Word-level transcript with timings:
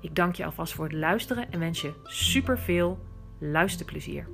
Ik 0.00 0.14
dank 0.14 0.34
je 0.34 0.44
alvast 0.44 0.72
voor 0.72 0.84
het 0.84 0.94
luisteren 0.94 1.50
en 1.52 1.58
wens 1.58 1.80
je 1.80 1.92
super 2.04 2.58
veel 2.58 2.98
luisterplezier. 3.38 4.28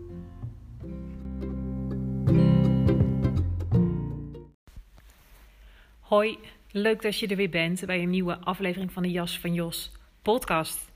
Hoi, 6.01 6.39
leuk 6.71 7.03
dat 7.03 7.19
je 7.19 7.27
er 7.27 7.37
weer 7.37 7.51
bent 7.51 7.87
bij 7.87 8.03
een 8.03 8.11
nieuwe 8.11 8.39
aflevering 8.39 8.93
van 8.93 9.03
de 9.03 9.11
Jas 9.11 9.39
van 9.39 9.55
Jos 9.55 9.93
podcast. 10.23 10.93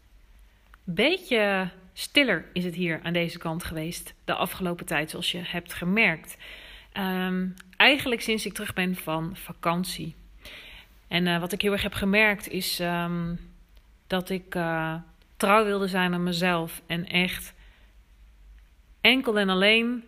Beetje 0.85 1.71
stiller 1.93 2.45
is 2.53 2.65
het 2.65 2.75
hier 2.75 3.01
aan 3.03 3.13
deze 3.13 3.39
kant 3.39 3.65
geweest 3.65 4.15
de 4.25 4.35
afgelopen 4.35 4.87
tijd, 4.87 5.11
zoals 5.11 5.33
je 5.33 5.41
hebt 5.43 5.75
gemerkt. 5.75 6.37
Um, 6.93 7.55
eigenlijk 7.77 8.21
sinds 8.21 8.47
ik 8.47 8.53
terug 8.53 8.75
ben 8.75 8.95
van 8.95 9.37
vakantie. 9.37 10.15
En 11.09 11.27
uh, 11.27 11.41
wat 11.41 11.53
ik 11.53 11.63
heel 11.63 11.73
erg 11.73 11.83
heb 11.83 11.93
gemerkt 11.93 12.49
is 12.49 12.81
um, 12.81 13.39
dat 14.07 14.31
ik 14.31 14.55
uh, 14.55 14.95
trouw 15.37 15.65
wilde 15.65 15.89
zijn 15.89 16.15
aan 16.15 16.23
mezelf 16.23 16.83
en 16.87 17.07
echt 17.07 17.55
enkel 19.01 19.39
en 19.39 19.49
alleen 19.49 20.05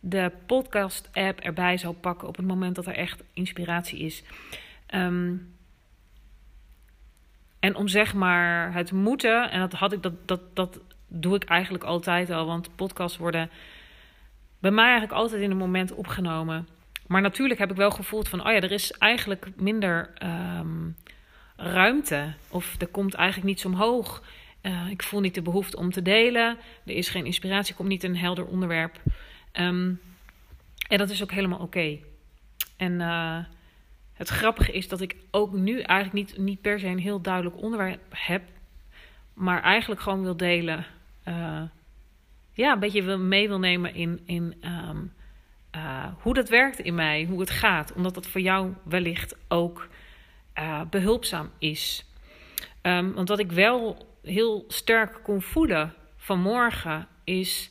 de 0.00 0.32
podcast-app 0.46 1.40
erbij 1.40 1.76
zou 1.76 1.94
pakken 1.94 2.28
op 2.28 2.36
het 2.36 2.46
moment 2.46 2.74
dat 2.74 2.86
er 2.86 2.94
echt 2.94 3.22
inspiratie 3.32 3.98
is. 3.98 4.22
Um, 4.94 5.54
en 7.58 7.76
om 7.76 7.88
zeg 7.88 8.14
maar 8.14 8.72
het 8.72 8.92
moeten, 8.92 9.50
en 9.50 9.60
dat 9.60 9.72
had 9.72 9.92
ik, 9.92 10.02
dat, 10.02 10.28
dat, 10.28 10.40
dat 10.56 10.80
doe 11.06 11.34
ik 11.34 11.44
eigenlijk 11.44 11.84
altijd 11.84 12.30
al, 12.30 12.46
want 12.46 12.76
podcasts 12.76 13.18
worden 13.18 13.50
bij 14.58 14.70
mij 14.70 14.84
eigenlijk 14.84 15.12
altijd 15.12 15.42
in 15.42 15.50
een 15.50 15.56
moment 15.56 15.92
opgenomen. 15.92 16.68
Maar 17.06 17.20
natuurlijk 17.20 17.60
heb 17.60 17.70
ik 17.70 17.76
wel 17.76 17.90
gevoeld 17.90 18.28
van, 18.28 18.46
oh 18.46 18.52
ja, 18.52 18.60
er 18.60 18.72
is 18.72 18.92
eigenlijk 18.92 19.48
minder 19.56 20.10
um, 20.58 20.96
ruimte. 21.56 22.34
Of 22.48 22.80
er 22.80 22.86
komt 22.86 23.14
eigenlijk 23.14 23.48
niets 23.48 23.64
omhoog. 23.64 24.22
Uh, 24.62 24.90
ik 24.90 25.02
voel 25.02 25.20
niet 25.20 25.34
de 25.34 25.42
behoefte 25.42 25.76
om 25.76 25.90
te 25.90 26.02
delen. 26.02 26.56
Er 26.84 26.94
is 26.94 27.08
geen 27.08 27.26
inspiratie, 27.26 27.74
komt 27.74 27.88
niet 27.88 28.02
een 28.02 28.16
helder 28.16 28.46
onderwerp. 28.46 29.00
Um, 29.52 30.00
en 30.88 30.98
dat 30.98 31.10
is 31.10 31.22
ook 31.22 31.32
helemaal 31.32 31.58
oké. 31.58 31.98
En 32.76 32.92
uh, 33.00 33.38
het 34.12 34.28
grappige 34.28 34.72
is 34.72 34.88
dat 34.88 35.00
ik 35.00 35.16
ook 35.30 35.52
nu 35.52 35.80
eigenlijk 35.80 36.12
niet, 36.12 36.38
niet 36.38 36.60
per 36.60 36.80
se 36.80 36.86
een 36.86 36.98
heel 36.98 37.20
duidelijk 37.20 37.62
onderwerp 37.62 38.00
heb. 38.10 38.42
Maar 39.34 39.62
eigenlijk 39.62 40.00
gewoon 40.00 40.22
wil 40.22 40.36
delen. 40.36 40.86
Uh, 41.28 41.62
ja, 42.52 42.72
een 42.72 42.78
beetje 42.78 43.16
mee 43.16 43.48
wil 43.48 43.58
nemen 43.58 43.94
in, 43.94 44.20
in 44.24 44.54
uh, 45.76 46.06
hoe 46.18 46.34
dat 46.34 46.48
werkt 46.48 46.78
in 46.78 46.94
mij, 46.94 47.24
hoe 47.24 47.40
het 47.40 47.50
gaat. 47.50 47.92
Omdat 47.92 48.14
dat 48.14 48.26
voor 48.26 48.40
jou 48.40 48.72
wellicht 48.82 49.36
ook 49.48 49.88
uh, 50.58 50.80
behulpzaam 50.90 51.50
is. 51.58 52.04
Um, 52.82 53.12
want 53.12 53.28
wat 53.28 53.38
ik 53.38 53.52
wel 53.52 54.06
heel 54.22 54.64
sterk 54.68 55.20
kon 55.22 55.42
voelen 55.42 55.94
vanmorgen 56.16 57.08
is 57.24 57.70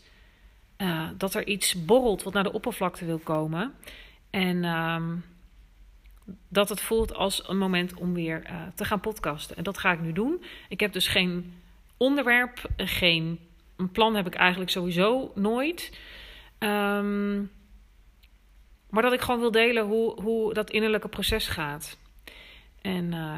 uh, 0.78 1.10
dat 1.18 1.34
er 1.34 1.48
iets 1.48 1.86
borrelt 1.86 2.24
wat 2.24 2.34
naar 2.34 2.44
de 2.44 2.54
oppervlakte 2.54 3.06
wil 3.06 3.20
komen. 3.20 3.74
En 4.30 4.64
um, 4.64 5.24
dat 6.48 6.70
het 6.70 6.82
voelt 6.82 7.14
als 7.14 7.50
een 7.50 7.58
moment 7.58 7.94
om 7.94 8.14
weer 8.14 8.44
uh, 8.50 8.62
te 8.76 8.86
gaan 8.86 9.00
podcasten. 9.00 9.58
En 9.58 9.64
dat 9.64 9.78
ga 9.78 9.92
ik 9.92 10.02
nu 10.02 10.14
doen. 10.14 10.44
Ik 10.70 10.80
heb 10.80 10.94
dus 10.94 11.08
geen 11.08 11.54
onderwerp, 11.98 12.70
geen 12.78 13.40
een 13.76 13.92
plan 13.92 14.16
heb 14.16 14.28
ik 14.28 14.36
eigenlijk 14.36 14.72
sowieso 14.72 15.32
nooit. 15.36 16.00
Um, 16.60 17.52
maar 18.90 19.04
dat 19.04 19.14
ik 19.14 19.22
gewoon 19.22 19.40
wil 19.40 19.52
delen 19.52 19.86
hoe, 19.86 20.22
hoe 20.22 20.54
dat 20.54 20.70
innerlijke 20.70 21.08
proces 21.08 21.48
gaat. 21.48 21.98
En 22.84 23.12
uh, 23.12 23.36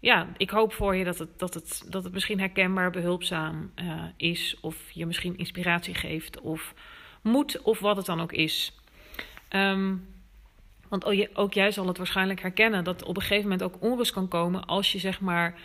ja, 0.00 0.28
ik 0.36 0.50
hoop 0.50 0.72
voor 0.72 0.96
je 0.96 1.04
dat 1.04 1.18
het, 1.18 1.38
dat 1.38 1.54
het, 1.54 1.86
dat 1.88 2.04
het 2.04 2.12
misschien 2.12 2.38
herkenbaar, 2.38 2.90
behulpzaam 2.90 3.72
uh, 3.82 4.04
is. 4.16 4.56
Of 4.60 4.90
je 4.90 5.06
misschien 5.06 5.38
inspiratie 5.38 5.94
geeft. 5.94 6.40
Of 6.40 6.74
moed, 7.22 7.62
of 7.62 7.78
wat 7.78 7.96
het 7.96 8.06
dan 8.06 8.20
ook 8.20 8.32
is. 8.32 8.72
Um, 9.50 10.06
want 10.88 11.34
ook 11.34 11.52
jij 11.52 11.70
zal 11.70 11.86
het 11.86 11.96
waarschijnlijk 11.96 12.40
herkennen 12.40 12.84
dat 12.84 13.02
op 13.02 13.16
een 13.16 13.22
gegeven 13.22 13.42
moment 13.42 13.62
ook 13.62 13.82
onrust 13.82 14.12
kan 14.12 14.28
komen 14.28 14.64
als 14.64 14.92
je 14.92 14.98
zeg 14.98 15.20
maar 15.20 15.58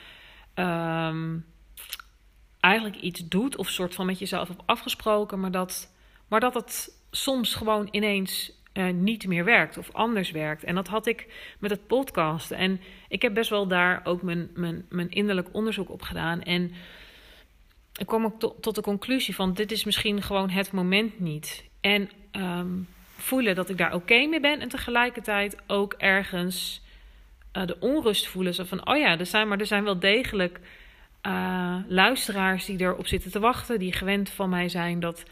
um, 0.56 1.46
eigenlijk 2.60 2.96
iets 2.96 3.28
doet 3.28 3.56
of 3.56 3.70
soort 3.70 3.96
van 3.96 4.06
met 4.06 4.20
jezelf 4.20 4.50
afgesproken, 4.66 5.40
maar 5.40 5.52
dat, 5.52 5.94
maar 6.28 6.40
dat 6.40 6.54
het 6.54 6.98
soms 7.12 7.56
gewoon 7.56 7.88
ineens 7.92 8.59
uh, 8.80 8.90
niet 8.94 9.28
meer 9.28 9.46
werkt 9.46 9.78
of 9.78 9.90
anders 9.92 10.32
werkt. 10.32 10.64
En 10.64 10.76
dat 10.76 10.88
had 10.88 11.06
ik 11.06 11.28
met 11.60 11.72
het 11.72 11.88
podcasten. 11.88 12.58
En 12.58 12.82
ik 13.08 13.22
heb 13.22 13.34
best 13.34 13.50
wel 13.50 13.68
daar 13.68 14.02
ook 14.04 14.22
mijn, 14.22 14.50
mijn, 14.54 14.86
mijn 14.90 15.10
innerlijk 15.10 15.48
onderzoek 15.52 15.90
op 15.90 16.02
gedaan. 16.02 16.42
En 16.42 16.72
ik 17.96 18.06
kwam 18.06 18.26
ook 18.26 18.40
to, 18.40 18.56
tot 18.62 18.76
de 18.76 18.82
conclusie 18.82 19.36
van 19.36 19.54
dit 19.54 19.72
is 19.72 19.84
misschien 19.84 20.22
gewoon 20.22 20.50
het 20.50 20.72
moment 20.72 21.20
niet. 21.20 21.64
En 21.82 22.10
um, 22.32 22.88
voelen 23.18 23.56
dat 23.56 23.70
ik 23.70 23.78
daar 23.78 23.94
oké 23.94 24.26
mee 24.26 24.40
ben 24.40 24.60
en 24.60 24.70
tegelijkertijd 24.70 25.58
ook 25.68 25.94
ergens 25.94 26.82
uh, 27.54 27.66
de 27.66 27.80
onrust 27.80 28.28
voelen. 28.28 28.54
Zo 28.54 28.64
van, 28.64 28.88
oh 28.88 28.98
ja, 28.98 29.20
er 29.20 29.26
zijn, 29.26 29.48
maar 29.48 29.60
er 29.60 29.66
zijn 29.66 29.84
wel 29.84 30.00
degelijk 30.00 30.60
uh, 31.28 31.76
luisteraars 31.88 32.66
die 32.66 32.82
erop 32.82 33.08
zitten 33.08 33.32
te 33.32 33.40
wachten, 33.40 33.80
die 33.80 33.94
gewend 33.94 34.30
van 34.30 34.50
mij 34.50 34.70
zijn 34.70 35.00
dat, 35.00 35.24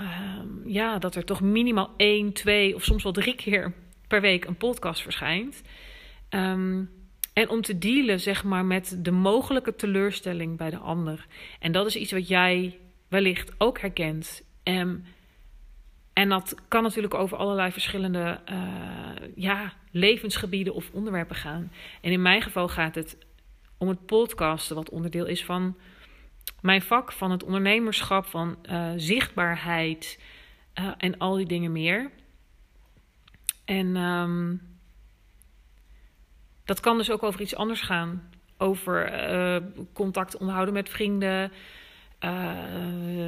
uh, 0.00 0.38
ja, 0.64 0.98
dat 0.98 1.14
er 1.14 1.24
toch 1.24 1.40
minimaal 1.40 1.94
één, 1.96 2.32
twee 2.32 2.74
of 2.74 2.84
soms 2.84 3.02
wel 3.02 3.12
drie 3.12 3.34
keer 3.34 3.72
per 4.08 4.20
week 4.20 4.44
een 4.44 4.56
podcast 4.56 5.02
verschijnt. 5.02 5.62
Um, 6.30 6.90
en 7.32 7.48
om 7.48 7.62
te 7.62 7.78
dealen, 7.78 8.20
zeg 8.20 8.44
maar, 8.44 8.64
met 8.64 8.96
de 8.98 9.10
mogelijke 9.10 9.74
teleurstelling 9.74 10.56
bij 10.56 10.70
de 10.70 10.78
ander. 10.78 11.26
En 11.58 11.72
dat 11.72 11.86
is 11.86 11.96
iets 11.96 12.12
wat 12.12 12.28
jij 12.28 12.78
wellicht 13.08 13.52
ook 13.58 13.80
herkent. 13.80 14.42
Um, 14.64 15.04
en 16.12 16.28
dat 16.28 16.54
kan 16.68 16.82
natuurlijk 16.82 17.14
over 17.14 17.36
allerlei 17.36 17.72
verschillende 17.72 18.40
uh, 18.50 18.58
ja, 19.34 19.72
levensgebieden 19.90 20.74
of 20.74 20.90
onderwerpen 20.92 21.36
gaan. 21.36 21.72
En 22.00 22.12
in 22.12 22.22
mijn 22.22 22.42
geval 22.42 22.68
gaat 22.68 22.94
het 22.94 23.18
om 23.78 23.88
het 23.88 24.06
podcasten, 24.06 24.76
wat 24.76 24.90
onderdeel 24.90 25.26
is 25.26 25.44
van 25.44 25.76
mijn 26.60 26.82
vak, 26.82 27.12
van 27.12 27.30
het 27.30 27.44
ondernemerschap, 27.44 28.26
van 28.26 28.56
uh, 28.70 28.92
zichtbaarheid 28.96 30.20
uh, 30.80 30.90
en 30.96 31.18
al 31.18 31.34
die 31.34 31.46
dingen 31.46 31.72
meer. 31.72 32.10
En 33.64 33.96
um, 33.96 34.62
dat 36.64 36.80
kan 36.80 36.96
dus 36.96 37.10
ook 37.10 37.22
over 37.22 37.40
iets 37.40 37.54
anders 37.54 37.80
gaan. 37.80 38.30
Over 38.56 39.30
uh, 39.32 39.56
contact 39.92 40.36
onderhouden 40.36 40.74
met 40.74 40.88
vrienden, 40.88 41.52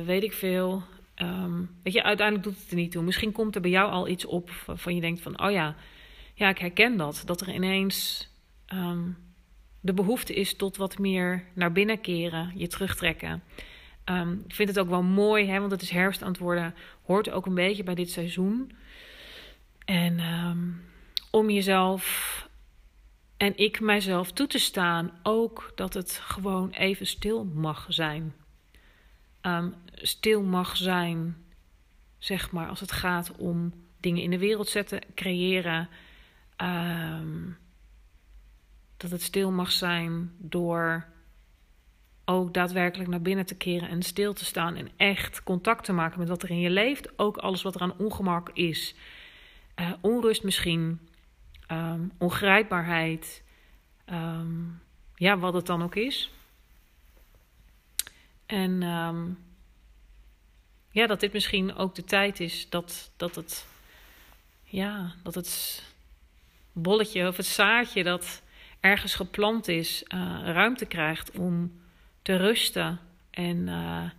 weet 0.04 0.22
ik 0.22 0.32
veel. 0.32 0.82
Um, 1.16 1.70
weet 1.82 1.92
je, 1.92 2.02
uiteindelijk 2.02 2.48
doet 2.48 2.60
het 2.60 2.70
er 2.70 2.76
niet 2.76 2.92
toe. 2.92 3.02
Misschien 3.02 3.32
komt 3.32 3.54
er 3.54 3.60
bij 3.60 3.70
jou 3.70 3.90
al 3.90 4.08
iets 4.08 4.24
op 4.24 4.50
van 4.66 4.94
je 4.94 5.00
denkt 5.00 5.20
van, 5.20 5.42
oh 5.42 5.50
ja, 5.50 5.76
ja, 6.34 6.48
ik 6.48 6.58
herken 6.58 6.96
dat. 6.96 7.22
Dat 7.24 7.40
er 7.40 7.54
ineens 7.54 8.28
um, 8.74 9.16
de 9.84 9.92
behoefte 9.92 10.34
is 10.34 10.56
tot 10.56 10.76
wat 10.76 10.98
meer 10.98 11.44
naar 11.52 11.72
binnen 11.72 12.00
keren, 12.00 12.52
je 12.54 12.66
terugtrekken. 12.66 13.42
Um, 14.04 14.42
ik 14.46 14.54
vind 14.54 14.68
het 14.68 14.78
ook 14.78 14.88
wel 14.88 15.02
mooi, 15.02 15.46
hè, 15.46 15.60
want 15.60 15.70
het 15.70 15.82
is 15.82 15.90
herfst 15.90 16.22
aan 16.22 16.28
het 16.28 16.38
worden, 16.38 16.74
hoort 17.02 17.30
ook 17.30 17.46
een 17.46 17.54
beetje 17.54 17.82
bij 17.82 17.94
dit 17.94 18.10
seizoen. 18.10 18.72
En 19.84 20.20
um, 20.20 20.82
om 21.30 21.50
jezelf 21.50 22.48
en 23.36 23.56
ik 23.56 23.80
mijzelf 23.80 24.32
toe 24.32 24.46
te 24.46 24.58
staan, 24.58 25.12
ook 25.22 25.72
dat 25.74 25.94
het 25.94 26.12
gewoon 26.12 26.70
even 26.70 27.06
stil 27.06 27.44
mag 27.44 27.86
zijn. 27.88 28.34
ehm, 29.40 29.70
stil 29.94 30.42
mag 30.42 30.76
zijn, 30.76 31.36
zeg 32.18 32.50
maar, 32.50 32.68
als 32.68 32.80
het 32.80 32.92
gaat 32.92 33.32
om 33.36 33.72
dingen 34.00 34.22
in 34.22 34.30
de 34.30 34.38
wereld 34.38 34.68
zetten, 34.68 35.00
creëren. 35.14 35.88
Ehm, 36.56 37.50
dat 39.02 39.10
het 39.10 39.22
stil 39.22 39.50
mag 39.50 39.72
zijn 39.72 40.32
door 40.38 41.06
ook 42.24 42.54
daadwerkelijk 42.54 43.10
naar 43.10 43.22
binnen 43.22 43.46
te 43.46 43.56
keren 43.56 43.88
en 43.88 44.02
stil 44.02 44.32
te 44.32 44.44
staan 44.44 44.76
en 44.76 44.88
echt 44.96 45.42
contact 45.42 45.84
te 45.84 45.92
maken 45.92 46.18
met 46.18 46.28
wat 46.28 46.42
er 46.42 46.50
in 46.50 46.60
je 46.60 46.70
leeft. 46.70 47.18
Ook 47.18 47.36
alles 47.36 47.62
wat 47.62 47.74
er 47.74 47.80
aan 47.80 47.98
ongemak 47.98 48.50
is. 48.52 48.94
Uh, 49.76 49.92
onrust 50.00 50.42
misschien, 50.42 51.08
um, 51.70 52.12
ongrijpbaarheid, 52.18 53.42
ehm, 54.04 54.60
ja, 55.14 55.38
wat 55.38 55.54
het 55.54 55.66
dan 55.66 55.82
ook 55.82 55.94
is. 55.94 56.30
En 58.46 58.82
um, 58.82 59.38
ja, 60.90 61.06
dat 61.06 61.20
dit 61.20 61.32
misschien 61.32 61.74
ook 61.74 61.94
de 61.94 62.04
tijd 62.04 62.40
is 62.40 62.68
dat, 62.68 63.10
dat 63.16 63.34
het, 63.34 63.66
ja, 64.64 65.14
dat 65.22 65.34
het 65.34 65.82
bolletje 66.72 67.28
of 67.28 67.36
het 67.36 67.46
zaadje 67.46 68.02
dat 68.02 68.42
ergens 68.82 69.14
geplant 69.14 69.68
is, 69.68 70.04
uh, 70.14 70.40
ruimte 70.44 70.86
krijgt 70.86 71.38
om 71.38 71.80
te 72.22 72.36
rusten. 72.36 72.98
En 73.30 73.56
uh, 73.56 74.10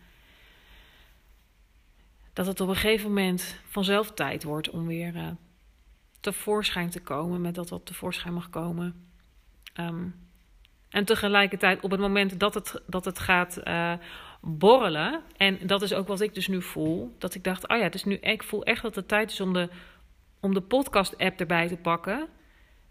dat 2.34 2.46
het 2.46 2.62
op 2.62 2.68
een 2.68 2.76
gegeven 2.76 3.08
moment 3.08 3.60
vanzelf 3.68 4.12
tijd 4.12 4.44
wordt 4.44 4.70
om 4.70 4.88
weer 4.88 5.16
uh, 5.16 5.28
tevoorschijn 6.20 6.90
te 6.90 7.02
komen 7.02 7.42
met 7.42 7.56
dat 7.56 7.70
wat 7.70 7.86
tevoorschijn 7.86 8.34
mag 8.34 8.50
komen. 8.50 9.08
Um, 9.80 10.16
en 10.90 11.06
tegelijkertijd 11.06 11.82
op 11.82 11.92
het 11.92 12.00
moment 12.00 12.40
dat 12.40 12.54
het, 12.54 12.82
dat 12.88 13.06
het 13.06 13.20
gaat 13.20 13.62
borrelen, 14.42 15.22
en 15.38 15.68
dat 15.68 15.82
is 15.82 15.94
ook 15.94 16.08
wat 16.08 16.22
ik 16.22 16.34
dus 16.34 16.48
nu 16.48 16.62
voel, 16.62 17.16
dat 17.18 17.36
ik 17.36 17.44
dacht, 17.44 17.68
oh 17.68 17.78
ja, 17.78 17.84
het 17.84 17.96
is 17.96 18.04
nu, 18.04 18.16
ik 18.16 18.44
voel 18.44 18.64
echt 18.64 18.82
dat 18.82 18.96
het 18.96 19.08
tijd 19.08 19.32
is 19.32 19.42
om 19.42 19.54
de, 19.54 19.70
om 20.40 20.54
de 20.54 20.62
podcast-app 20.62 21.40
erbij 21.40 21.68
te 21.68 21.78
pakken. 21.78 22.28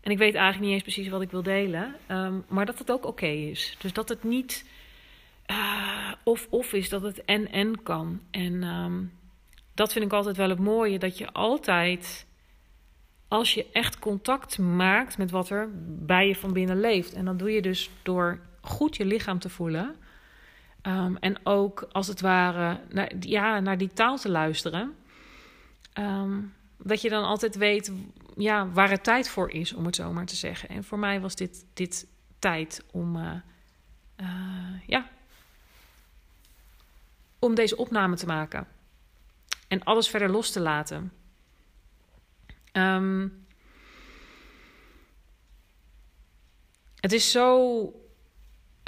En 0.02 0.10
ik 0.10 0.18
weet 0.18 0.34
eigenlijk 0.34 0.64
niet 0.64 0.72
eens 0.72 0.82
precies 0.82 1.08
wat 1.08 1.22
ik 1.22 1.30
wil 1.30 1.42
delen, 1.42 1.94
um, 2.08 2.44
maar 2.48 2.66
dat 2.66 2.78
het 2.78 2.90
ook 2.90 3.06
oké 3.06 3.26
is. 3.26 3.76
Dus 3.78 3.92
dat 3.92 4.08
het 4.08 4.24
niet 4.24 4.64
uh, 5.46 6.12
of-of 6.24 6.72
is, 6.72 6.88
dat 6.88 7.02
het 7.02 7.24
en-en 7.24 7.82
kan. 7.82 8.20
En 8.30 8.62
um, 8.62 9.12
dat 9.74 9.92
vind 9.92 10.04
ik 10.04 10.12
altijd 10.12 10.36
wel 10.36 10.48
het 10.48 10.58
mooie, 10.58 10.98
dat 10.98 11.18
je 11.18 11.32
altijd, 11.32 12.26
als 13.28 13.54
je 13.54 13.66
echt 13.72 13.98
contact 13.98 14.58
maakt 14.58 15.18
met 15.18 15.30
wat 15.30 15.50
er 15.50 15.68
bij 15.86 16.28
je 16.28 16.36
van 16.36 16.52
binnen 16.52 16.80
leeft. 16.80 17.12
En 17.12 17.24
dat 17.24 17.38
doe 17.38 17.50
je 17.50 17.62
dus 17.62 17.90
door 18.02 18.40
goed 18.60 18.96
je 18.96 19.04
lichaam 19.04 19.38
te 19.38 19.48
voelen. 19.48 19.94
Um, 20.86 21.16
en 21.16 21.36
ook 21.42 21.88
als 21.92 22.06
het 22.06 22.20
ware 22.20 22.80
naar, 22.88 23.12
ja, 23.20 23.60
naar 23.60 23.78
die 23.78 23.92
taal 23.92 24.16
te 24.16 24.30
luisteren. 24.30 24.94
Um, 25.98 26.52
dat 26.84 27.00
je 27.00 27.08
dan 27.08 27.24
altijd 27.24 27.56
weet 27.56 27.92
ja, 28.36 28.68
waar 28.68 28.90
het 28.90 29.04
tijd 29.04 29.28
voor 29.28 29.50
is, 29.50 29.72
om 29.72 29.86
het 29.86 29.96
zo 29.96 30.12
maar 30.12 30.26
te 30.26 30.36
zeggen. 30.36 30.68
En 30.68 30.84
voor 30.84 30.98
mij 30.98 31.20
was 31.20 31.34
dit, 31.34 31.64
dit 31.74 32.06
tijd 32.38 32.84
om 32.90 33.16
uh, 33.16 33.32
uh, 34.20 34.26
ja, 34.86 35.10
om 37.38 37.54
deze 37.54 37.76
opname 37.76 38.16
te 38.16 38.26
maken. 38.26 38.66
En 39.68 39.82
alles 39.82 40.08
verder 40.08 40.30
los 40.30 40.50
te 40.50 40.60
laten. 40.60 41.12
Um, 42.72 43.44
het 47.00 47.12
is 47.12 47.30
zo, 47.30 47.82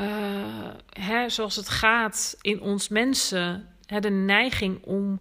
uh, 0.00 0.74
hè, 0.88 1.28
zoals 1.28 1.56
het 1.56 1.68
gaat 1.68 2.36
in 2.40 2.60
ons 2.60 2.88
mensen, 2.88 3.68
de 4.00 4.10
neiging 4.10 4.82
om 4.82 5.20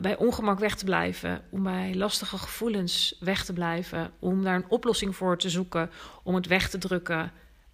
bij 0.00 0.16
ongemak 0.16 0.58
weg 0.58 0.76
te 0.76 0.84
blijven, 0.84 1.42
om 1.50 1.62
bij 1.62 1.94
lastige 1.94 2.38
gevoelens 2.38 3.16
weg 3.20 3.44
te 3.44 3.52
blijven, 3.52 4.10
om 4.18 4.42
daar 4.42 4.54
een 4.54 4.68
oplossing 4.70 5.16
voor 5.16 5.38
te 5.38 5.50
zoeken, 5.50 5.90
om 6.22 6.34
het 6.34 6.46
weg 6.46 6.70
te 6.70 6.78
drukken, 6.78 7.32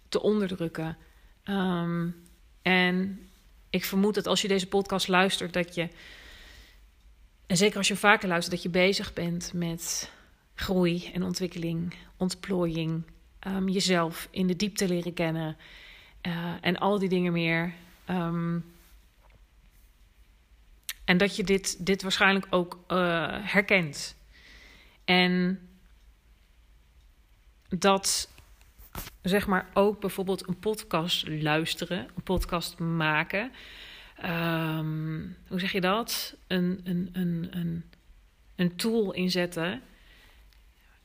te 0.09 0.21
onderdrukken. 0.21 0.97
Um, 1.45 2.15
en 2.61 3.19
ik 3.69 3.85
vermoed 3.85 4.15
dat 4.15 4.27
als 4.27 4.41
je 4.41 4.47
deze 4.47 4.67
podcast 4.67 5.07
luistert, 5.07 5.53
dat 5.53 5.75
je, 5.75 5.89
en 7.45 7.57
zeker 7.57 7.77
als 7.77 7.87
je 7.87 7.95
vaker 7.95 8.27
luistert, 8.27 8.55
dat 8.55 8.63
je 8.63 8.69
bezig 8.69 9.13
bent 9.13 9.53
met 9.53 10.11
groei 10.55 11.11
en 11.13 11.23
ontwikkeling, 11.23 11.93
ontplooiing, 12.17 13.03
um, 13.47 13.69
jezelf 13.69 14.27
in 14.31 14.47
de 14.47 14.55
diepte 14.55 14.87
leren 14.87 15.13
kennen 15.13 15.57
uh, 16.27 16.53
en 16.61 16.77
al 16.77 16.99
die 16.99 17.09
dingen 17.09 17.33
meer. 17.33 17.73
Um, 18.09 18.65
en 21.15 21.21
dat 21.21 21.35
je 21.35 21.43
dit, 21.43 21.85
dit 21.85 22.01
waarschijnlijk 22.01 22.47
ook 22.49 22.79
uh, 22.87 22.97
herkent. 23.41 24.15
En 25.05 25.59
dat 27.69 28.29
zeg 29.21 29.47
maar 29.47 29.69
ook 29.73 29.99
bijvoorbeeld 29.99 30.47
een 30.47 30.59
podcast 30.59 31.27
luisteren, 31.27 31.99
een 32.15 32.23
podcast 32.23 32.79
maken. 32.79 33.51
Um, 34.25 35.37
hoe 35.47 35.59
zeg 35.59 35.71
je 35.71 35.81
dat? 35.81 36.35
Een, 36.47 36.81
een, 36.83 37.09
een, 37.13 37.47
een, 37.51 37.83
een 38.55 38.75
tool 38.75 39.13
inzetten. 39.13 39.81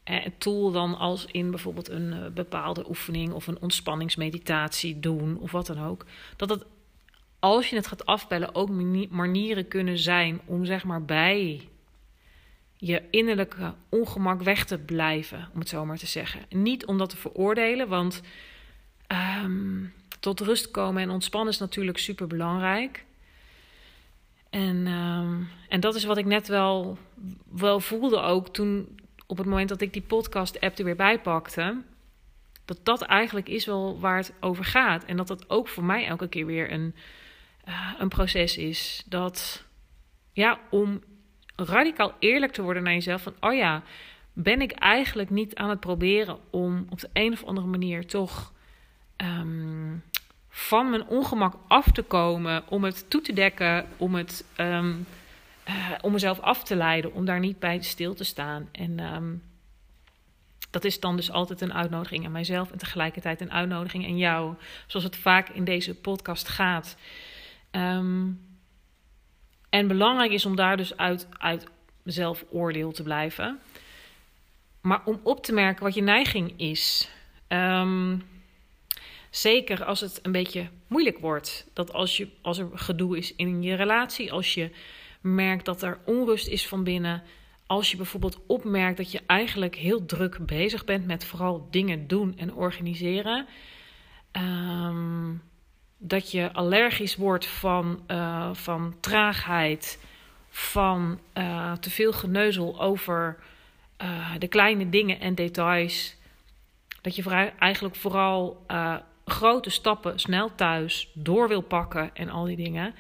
Eh, 0.03 0.25
een 0.25 0.39
tool 0.39 0.71
dan 0.71 0.99
als 0.99 1.25
in 1.25 1.51
bijvoorbeeld 1.51 1.89
een 1.89 2.13
uh, 2.13 2.27
bepaalde 2.35 2.89
oefening 2.89 3.33
of 3.33 3.47
een 3.47 3.61
ontspanningsmeditatie 3.61 5.01
doen 5.01 5.39
of 5.39 5.51
wat 5.51 5.67
dan 5.67 5.85
ook. 5.85 6.07
Dat 6.37 6.51
het, 6.51 6.65
als 7.41 7.71
je 7.71 7.77
het 7.77 7.87
gaat 7.87 8.07
afbellen, 8.07 8.55
ook 8.55 8.71
manieren 9.11 9.69
kunnen 9.69 9.99
zijn 9.99 10.41
om 10.45 10.65
zeg 10.65 10.85
maar 10.85 11.05
bij 11.05 11.69
je 12.77 13.03
innerlijke 13.11 13.75
ongemak 13.89 14.43
weg 14.43 14.65
te 14.65 14.79
blijven, 14.79 15.49
om 15.53 15.59
het 15.59 15.69
zo 15.69 15.85
maar 15.87 15.99
te 15.99 16.07
zeggen. 16.07 16.41
Niet 16.49 16.87
om 16.87 16.99
dat 16.99 17.11
te 17.11 17.17
veroordelen, 17.17 17.89
want 17.89 18.23
um, 19.43 19.93
tot 20.21 20.41
rust 20.41 20.71
komen 20.71 21.03
en 21.03 21.11
ontspannen 21.11 21.53
is 21.53 21.59
natuurlijk 21.59 21.99
super 21.99 22.27
belangrijk. 22.27 23.05
En, 24.51 24.87
um, 24.87 25.49
en 25.69 25.81
dat 25.81 25.95
is 25.95 26.05
wat 26.05 26.17
ik 26.17 26.25
net 26.25 26.49
wel, 26.49 26.99
wel 27.49 27.81
voelde 27.81 28.21
ook 28.21 28.49
toen, 28.49 28.99
op 29.27 29.37
het 29.37 29.47
moment 29.47 29.69
dat 29.69 29.81
ik 29.81 29.93
die 29.93 30.03
podcast-app 30.03 30.79
er 30.79 30.85
weer 30.85 30.97
bij 30.97 31.21
pakte. 31.21 31.83
Dat 32.65 32.79
dat 32.83 33.03
eigenlijk 33.03 33.49
is 33.49 33.67
wel 33.67 34.01
waar 34.01 34.17
het 34.17 34.33
over 34.41 34.65
gaat. 34.65 35.05
En 35.05 35.17
dat 35.17 35.29
dat 35.29 35.51
ook 35.51 35.69
voor 35.69 35.85
mij 35.85 36.07
elke 36.07 36.29
keer 36.29 36.47
weer 36.47 36.73
een, 36.73 36.95
een 37.99 38.09
proces 38.09 38.57
is. 38.57 39.03
Dat 39.07 39.65
ja, 40.33 40.59
om 40.71 41.03
radicaal 41.57 42.15
eerlijk 42.19 42.53
te 42.53 42.63
worden 42.63 42.83
naar 42.83 42.93
jezelf. 42.93 43.23
Van, 43.23 43.35
oh 43.41 43.55
ja, 43.55 43.83
ben 44.33 44.61
ik 44.61 44.73
eigenlijk 44.73 45.31
niet 45.31 45.55
aan 45.55 45.71
het 45.71 45.81
proberen 45.81 46.39
om 46.51 46.87
op 46.91 47.01
de 47.01 47.11
een 47.13 47.33
of 47.33 47.45
andere 47.45 47.67
manier 47.67 48.07
toch 48.07 48.53
um, 49.17 50.03
van 50.49 50.91
mijn 50.91 51.07
ongemak 51.07 51.55
af 51.69 51.91
te 51.93 52.03
komen, 52.03 52.63
om 52.69 52.85
het 52.85 53.11
toe 53.11 53.21
te 53.21 53.33
dekken, 53.33 53.87
om 53.97 54.15
het 54.15 54.45
um, 54.57 55.07
uh, 55.69 55.91
om 56.01 56.13
mezelf 56.13 56.41
af 56.41 56.65
te 56.65 56.77
leiden, 56.77 57.13
om 57.13 57.25
daar 57.25 57.41
niet 57.41 57.59
bij 57.59 57.83
stil 57.83 58.15
te 58.15 58.25
staan. 58.25 58.69
En 58.73 59.15
um, 59.15 59.43
dat 60.71 60.85
is 60.85 61.01
dan 61.01 61.17
dus 61.17 61.31
altijd 61.31 61.61
een 61.61 61.75
uitnodiging 61.75 62.25
aan 62.25 62.33
mijzelf 62.33 62.71
en 62.71 62.79
tegelijkertijd 62.79 63.41
een 63.41 63.53
uitnodiging 63.53 64.05
aan 64.05 64.19
jou, 64.19 64.55
zoals 64.87 65.05
het 65.05 65.17
vaak 65.17 65.49
in 65.49 65.65
deze 65.65 65.95
podcast 65.95 66.49
gaat. 66.49 66.97
Um, 67.71 68.41
en 69.69 69.89
belangrijk 69.89 70.33
is 70.33 70.47
om 70.47 70.57
daar 70.57 70.77
dus 70.77 70.97
uit, 70.97 71.29
uit 71.39 71.67
zelfoordeel 72.05 72.93
te 72.93 73.03
blijven. 73.03 73.61
Maar 74.81 75.03
om 75.05 75.21
op 75.23 75.45
te 75.45 75.53
merken 75.53 75.85
wat 75.85 75.95
je 75.95 76.03
neiging 76.03 76.53
is. 76.57 77.11
Um, 77.49 78.23
zeker 79.31 79.85
als 79.85 80.01
het 80.01 80.19
een 80.23 80.33
beetje 80.33 80.69
moeilijk 80.87 81.19
wordt. 81.19 81.67
Dat 81.73 81.93
als, 81.93 82.17
je, 82.17 82.29
als 82.43 82.59
er 82.59 82.69
gedoe 82.75 83.19
is 83.19 83.35
in 83.35 83.63
je 83.63 83.75
relatie, 83.75 84.33
als 84.33 84.55
je 84.55 84.71
merkt 85.21 85.65
dat 85.65 85.83
er 85.83 85.99
onrust 86.05 86.47
is 86.47 86.69
van 86.69 86.85
binnen. 86.85 87.23
Als 87.67 87.91
je 87.91 87.97
bijvoorbeeld 87.97 88.41
opmerkt 88.47 88.97
dat 88.97 89.13
je 89.13 89.21
eigenlijk 89.27 89.75
heel 89.75 90.07
druk 90.07 90.47
bezig 90.47 90.85
bent 90.85 91.07
met 91.07 91.25
vooral 91.25 91.69
dingen 91.71 92.07
doen 92.07 92.39
en 92.39 92.55
organiseren. 92.55 93.47
Um, 94.33 95.43
dat 96.03 96.31
je 96.31 96.53
allergisch 96.53 97.17
wordt 97.17 97.47
van, 97.47 98.03
uh, 98.09 98.55
van 98.55 98.97
traagheid, 99.01 100.05
van 100.49 101.21
uh, 101.35 101.73
te 101.73 101.91
veel 101.91 102.13
geneuzel 102.13 102.81
over 102.81 103.39
uh, 104.03 104.35
de 104.39 104.49
kleine 104.49 104.89
dingen 104.89 105.21
en 105.21 105.35
details. 105.35 106.17
Dat 107.01 107.17
je 107.17 107.53
eigenlijk 107.59 107.97
vooral 107.97 108.67
grote 109.25 109.71
stappen 109.71 110.19
snel 110.19 110.55
thuis 110.55 111.11
door 111.15 111.49
wil 111.49 111.61
pakken 111.61 112.15
en 112.15 112.29
al 112.29 112.45
die 112.45 112.57
dingen. 112.57 112.95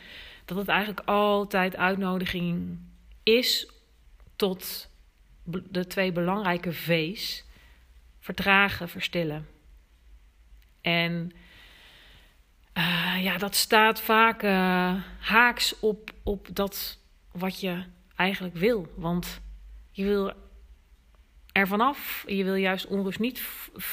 Dat 0.44 0.56
het 0.58 0.68
eigenlijk 0.68 1.08
altijd 1.08 1.76
uitnodiging 1.76 2.78
is 3.22 3.72
tot 4.36 4.90
de 5.44 5.86
twee 5.86 6.12
belangrijke 6.12 6.72
V's: 6.72 7.44
vertragen, 8.18 8.88
verstillen. 8.88 9.46
En 10.80 11.32
uh, 12.74 13.16
ja, 13.22 13.38
dat 13.38 13.54
staat 13.54 14.00
vaak 14.00 14.42
uh, 14.42 14.94
haaks 15.20 15.78
op, 15.80 16.10
op 16.22 16.48
dat 16.52 16.98
wat 17.32 17.60
je 17.60 17.82
eigenlijk 18.16 18.56
wil. 18.56 18.92
Want 18.96 19.40
je 19.90 20.04
wil 20.04 20.32
er 21.52 21.66
vanaf. 21.66 22.24
Je 22.26 22.44
wil 22.44 22.54
juist 22.54 22.86
onrust 22.86 23.18
niet 23.18 23.42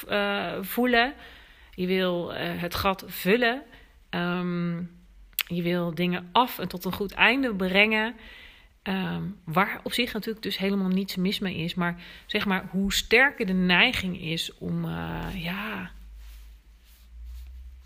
uh, 0.10 0.54
voelen. 0.62 1.14
Je 1.72 1.88
wil 1.88 2.34
het 2.34 2.76
gat 2.76 3.04
vullen. 3.08 3.64
Um, 4.10 4.92
je 5.48 5.62
wil 5.62 5.96
dingen 5.96 6.30
af 6.32 6.60
en 6.60 6.68
tot 6.68 6.86
een 6.86 6.94
goed 6.94 7.12
einde 7.12 7.56
brengen. 7.56 8.16
Um, 8.84 9.40
waar 9.44 9.80
op 9.84 9.94
zich 9.94 10.14
natuurlijk 10.14 10.44
dus 10.44 10.58
helemaal 10.58 10.88
niets 10.88 11.16
mis 11.16 11.40
mee 11.40 11.56
is. 11.56 11.76
Maar 11.76 12.02
zeg 12.26 12.46
maar, 12.46 12.68
hoe 12.72 12.94
sterker 12.94 13.46
de 13.46 13.54
neiging 13.54 14.22
is 14.22 14.54
om, 14.58 14.86
ja, 15.34 15.92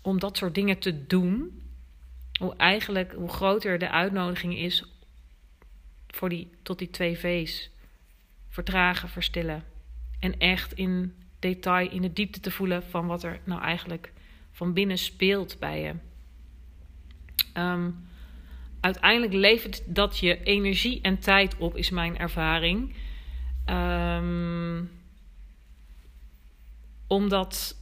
om 0.02 0.18
dat 0.18 0.36
soort 0.36 0.54
dingen 0.54 0.78
te 0.78 1.06
doen. 1.06 1.62
Hoe 2.38 2.56
eigenlijk, 2.56 3.12
hoe 3.12 3.28
groter 3.28 3.78
de 3.78 3.90
uitnodiging 3.90 4.58
is 4.58 4.84
voor 6.08 6.28
die, 6.28 6.50
tot 6.62 6.78
die 6.78 6.90
twee 6.90 7.18
V's. 7.18 7.70
Vertragen, 8.48 9.08
verstillen. 9.08 9.64
En 10.18 10.38
echt 10.38 10.72
in 10.72 11.14
detail, 11.38 11.90
in 11.90 12.02
de 12.02 12.12
diepte 12.12 12.40
te 12.40 12.50
voelen 12.50 12.82
van 12.82 13.06
wat 13.06 13.22
er 13.22 13.40
nou 13.44 13.62
eigenlijk 13.62 14.12
van 14.50 14.72
binnen 14.72 14.98
speelt 14.98 15.58
bij 15.58 15.80
je. 15.80 15.94
Um, 17.60 18.08
uiteindelijk 18.80 19.32
levert 19.32 19.82
dat 19.94 20.18
je 20.18 20.42
energie 20.42 21.00
en 21.00 21.18
tijd 21.18 21.56
op, 21.56 21.76
is 21.76 21.90
mijn 21.90 22.18
ervaring. 22.18 22.94
Um, 23.66 24.90
omdat, 27.06 27.76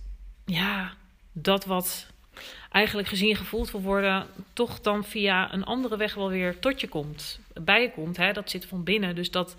ja, 0.44 0.94
dat 1.32 1.64
wat 1.64 2.09
eigenlijk 2.70 3.08
gezien 3.08 3.36
gevoeld 3.36 3.70
wil 3.70 3.80
worden, 3.80 4.26
toch 4.52 4.80
dan 4.80 5.04
via 5.04 5.52
een 5.52 5.64
andere 5.64 5.96
weg 5.96 6.14
wel 6.14 6.28
weer 6.28 6.58
tot 6.58 6.80
je 6.80 6.88
komt, 6.88 7.40
bij 7.62 7.82
je 7.82 7.90
komt. 7.90 8.16
Hè? 8.16 8.32
Dat 8.32 8.50
zit 8.50 8.64
van 8.66 8.84
binnen, 8.84 9.14
dus 9.14 9.30
dat, 9.30 9.56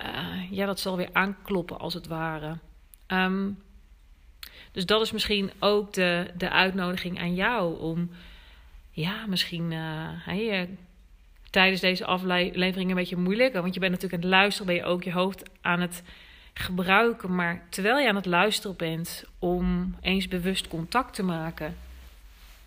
uh, 0.00 0.50
ja, 0.50 0.66
dat 0.66 0.80
zal 0.80 0.96
weer 0.96 1.08
aankloppen 1.12 1.78
als 1.78 1.94
het 1.94 2.06
ware. 2.06 2.58
Um, 3.08 3.62
dus 4.72 4.86
dat 4.86 5.00
is 5.00 5.12
misschien 5.12 5.50
ook 5.58 5.92
de, 5.92 6.30
de 6.36 6.50
uitnodiging 6.50 7.20
aan 7.20 7.34
jou 7.34 7.78
om 7.78 8.10
ja, 8.90 9.26
misschien 9.26 9.70
uh, 9.70 10.62
tijdens 11.50 11.80
deze 11.80 12.04
aflevering 12.04 12.90
een 12.90 12.96
beetje 12.96 13.16
moeilijk. 13.16 13.52
Want 13.52 13.74
je 13.74 13.80
bent 13.80 13.92
natuurlijk 13.92 14.22
aan 14.22 14.30
het 14.30 14.38
luisteren, 14.38 14.66
ben 14.66 14.76
je 14.76 14.84
ook 14.84 15.02
je 15.02 15.12
hoofd 15.12 15.42
aan 15.60 15.80
het 15.80 16.02
gebruiken. 16.54 17.34
Maar 17.34 17.66
terwijl 17.68 17.98
je 17.98 18.08
aan 18.08 18.16
het 18.16 18.26
luisteren 18.26 18.76
bent, 18.76 19.24
om 19.38 19.94
eens 20.00 20.28
bewust 20.28 20.68
contact 20.68 21.14
te 21.14 21.22
maken 21.22 21.76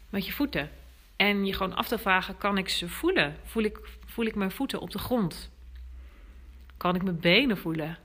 met 0.09 0.25
je 0.25 0.31
voeten. 0.31 0.69
En 1.15 1.45
je 1.45 1.53
gewoon 1.53 1.75
af 1.75 1.87
te 1.87 1.97
vragen: 1.97 2.37
kan 2.37 2.57
ik 2.57 2.69
ze 2.69 2.89
voelen? 2.89 3.35
Voel 3.43 3.63
ik, 3.63 3.79
voel 4.05 4.25
ik 4.25 4.35
mijn 4.35 4.51
voeten 4.51 4.79
op 4.79 4.91
de 4.91 4.99
grond? 4.99 5.51
Kan 6.77 6.95
ik 6.95 7.03
mijn 7.03 7.19
benen 7.19 7.57
voelen? 7.57 7.97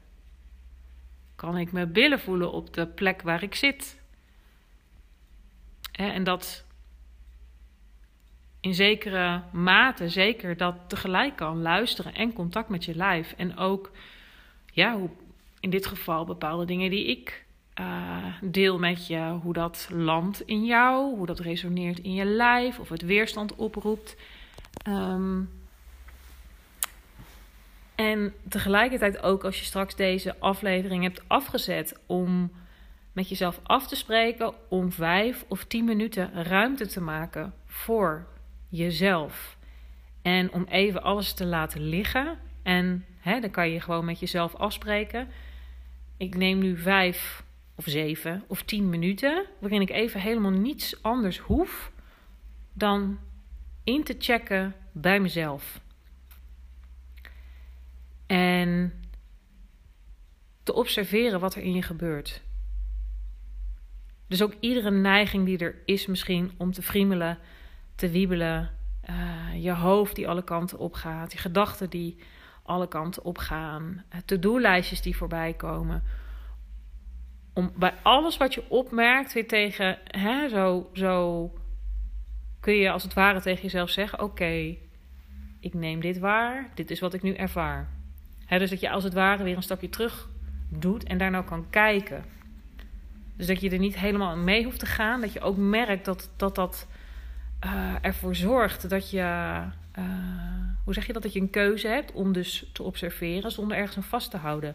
Kan 1.37 1.59
ik 1.59 1.73
mijn 1.73 1.93
billen 1.93 2.21
voelen 2.21 2.53
op 2.53 2.75
de 2.75 2.87
plek 2.87 3.23
waar 3.23 3.43
ik 3.43 3.55
zit? 3.55 4.01
En 5.93 6.25
dat 6.25 6.65
in 8.61 8.75
zekere 8.75 9.43
mate 9.53 10.09
zeker 10.09 10.57
dat 10.57 10.77
tegelijk 10.87 11.37
kan 11.37 11.63
luisteren 11.63 12.15
en 12.15 12.33
contact 12.33 12.69
met 12.69 12.85
je 12.85 12.95
lijf. 12.95 13.35
En 13.37 13.57
ook, 13.57 13.91
ja, 14.73 14.97
hoe, 14.97 15.11
in 15.61 15.71
dit 15.71 15.87
geval 15.87 16.25
bepaalde 16.25 16.65
dingen 16.65 16.91
die 16.91 17.07
ik 17.07 17.42
uh, 17.81 18.27
deel 18.41 18.79
met 18.79 19.07
je, 19.07 19.39
hoe 19.43 19.53
dat 19.53 19.89
landt 19.93 20.41
in 20.41 20.65
jou, 20.65 21.17
hoe 21.17 21.27
dat 21.27 21.39
resoneert 21.39 21.99
in 21.99 22.15
je 22.15 22.25
lijf, 22.25 22.79
of 22.79 22.89
het 22.89 23.03
weerstand 23.03 23.55
oproept. 23.55 24.17
Um, 24.89 25.51
en 27.95 28.35
tegelijkertijd 28.49 29.23
ook 29.23 29.45
als 29.45 29.59
je 29.59 29.65
straks 29.65 29.97
deze 29.97 30.39
aflevering 30.39 31.03
hebt 31.03 31.23
afgezet 31.27 31.99
om 32.07 32.53
met 33.13 33.29
jezelf 33.29 33.61
af 33.63 33.89
te 33.89 33.97
spreken 33.97 34.55
om 34.69 34.93
vijf 34.93 35.45
of 35.49 35.65
tien 35.65 35.85
minuten 35.85 36.45
ruimte 36.45 36.87
te 36.87 37.01
maken 37.01 37.55
voor 37.67 38.27
jezelf. 38.69 39.57
En 40.23 40.53
om 40.53 40.65
even 40.65 41.03
alles 41.03 41.33
te 41.33 41.47
laten 41.47 41.81
liggen. 41.81 42.39
En 42.63 43.05
hè, 43.19 43.41
dan 43.41 43.51
kan 43.51 43.71
je 43.71 43.81
gewoon 43.81 44.05
met 44.05 44.21
jezelf 44.21 44.55
afspreken. 44.55 45.29
Ik 46.17 46.37
neem 46.37 46.59
nu 46.59 46.77
vijf 46.77 47.43
of 47.75 47.85
zeven 47.87 48.45
of 48.47 48.63
tien 48.63 48.89
minuten. 48.89 49.47
Waarin 49.61 49.81
ik 49.81 49.91
even 49.91 50.21
helemaal 50.21 50.51
niets 50.51 51.03
anders 51.03 51.39
hoef 51.39 51.93
dan 52.73 53.19
in 53.85 54.05
te 54.05 54.15
checken 54.19 54.75
bij 54.93 55.21
mezelf. 55.21 55.81
En 58.27 58.93
te 60.63 60.75
observeren 60.75 61.41
wat 61.41 61.55
er 61.55 61.63
in 61.63 61.75
je 61.75 61.83
gebeurt. 61.83 62.43
Dus 64.27 64.43
ook 64.43 64.55
iedere 64.61 64.91
neiging 64.91 65.45
die 65.45 65.59
er 65.59 65.75
is, 65.85 66.07
misschien 66.07 66.53
om 66.57 66.73
te 66.73 66.83
friemelen, 66.83 67.39
te 67.95 68.11
wiebelen. 68.11 68.71
Uh, 69.11 69.63
je 69.63 69.73
hoofd 69.73 70.15
die 70.15 70.29
alle 70.29 70.45
kanten 70.45 70.79
op 70.79 70.95
gaat. 70.95 71.33
Je 71.33 71.39
gedachten 71.39 71.91
die 71.91 72.19
alle 72.63 72.89
kanten 72.89 73.25
op 73.25 73.39
gaan. 73.39 74.05
Uh, 74.15 74.21
to-do-lijstjes 74.25 75.03
die 75.03 75.17
voorbij 75.17 75.53
komen. 75.53 76.03
Om 77.53 77.73
bij 77.77 77.95
alles 78.03 78.37
wat 78.37 78.55
je 78.55 78.65
opmerkt 78.69 79.33
weer 79.33 79.49
tegen, 79.49 79.99
hè, 80.05 80.49
zo, 80.49 80.91
zo 80.93 81.51
kun 82.61 82.75
je 82.75 82.91
als 82.91 83.03
het 83.03 83.15
ware 83.15 83.41
tegen 83.41 83.63
jezelf 83.63 83.91
zeggen: 83.91 84.21
Oké, 84.21 84.77
ik 85.61 85.75
neem 85.75 86.01
dit 86.01 86.19
waar, 86.19 86.71
dit 86.75 86.91
is 86.91 87.01
wat 87.01 87.15
ik 87.15 87.23
nu 87.23 87.35
ervaar. 87.35 87.89
Hè, 88.47 88.59
dus 88.59 88.71
dat 88.71 88.81
je 88.81 88.91
als 88.91 89.05
het 89.05 89.13
ware 89.13 89.43
weer 89.43 89.57
een 89.57 89.63
stapje 89.63 89.89
terug 89.89 90.29
doet 90.69 91.05
en 91.05 91.19
daar 91.19 91.31
nou 91.31 91.45
kan 91.45 91.71
kijken. 91.71 92.25
Dus 93.37 93.47
dat 93.47 93.61
je 93.61 93.71
er 93.71 93.79
niet 93.79 93.99
helemaal 93.99 94.37
mee 94.37 94.65
hoeft 94.65 94.79
te 94.79 94.87
gaan. 94.87 95.21
Dat 95.21 95.33
je 95.33 95.41
ook 95.41 95.57
merkt 95.57 96.05
dat 96.05 96.31
dat, 96.37 96.55
dat 96.55 96.89
uh, 97.65 97.95
ervoor 98.01 98.35
zorgt 98.35 98.89
dat 98.89 99.11
je, 99.11 99.19
uh, 99.99 100.05
hoe 100.85 100.95
zeg 100.95 101.07
je 101.07 101.13
dat, 101.13 101.23
dat 101.23 101.33
je 101.33 101.41
een 101.41 101.51
keuze 101.51 101.89
hebt 101.89 102.13
om 102.13 102.33
dus 102.33 102.71
te 102.73 102.83
observeren 102.83 103.51
zonder 103.51 103.77
ergens 103.77 103.97
aan 103.97 104.03
vast 104.03 104.31
te 104.31 104.37
houden. 104.37 104.75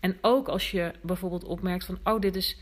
En 0.00 0.18
ook 0.20 0.48
als 0.48 0.70
je 0.70 0.92
bijvoorbeeld 1.02 1.44
opmerkt 1.44 1.84
van, 1.84 1.98
oh, 2.04 2.20
dit 2.20 2.36
is, 2.36 2.58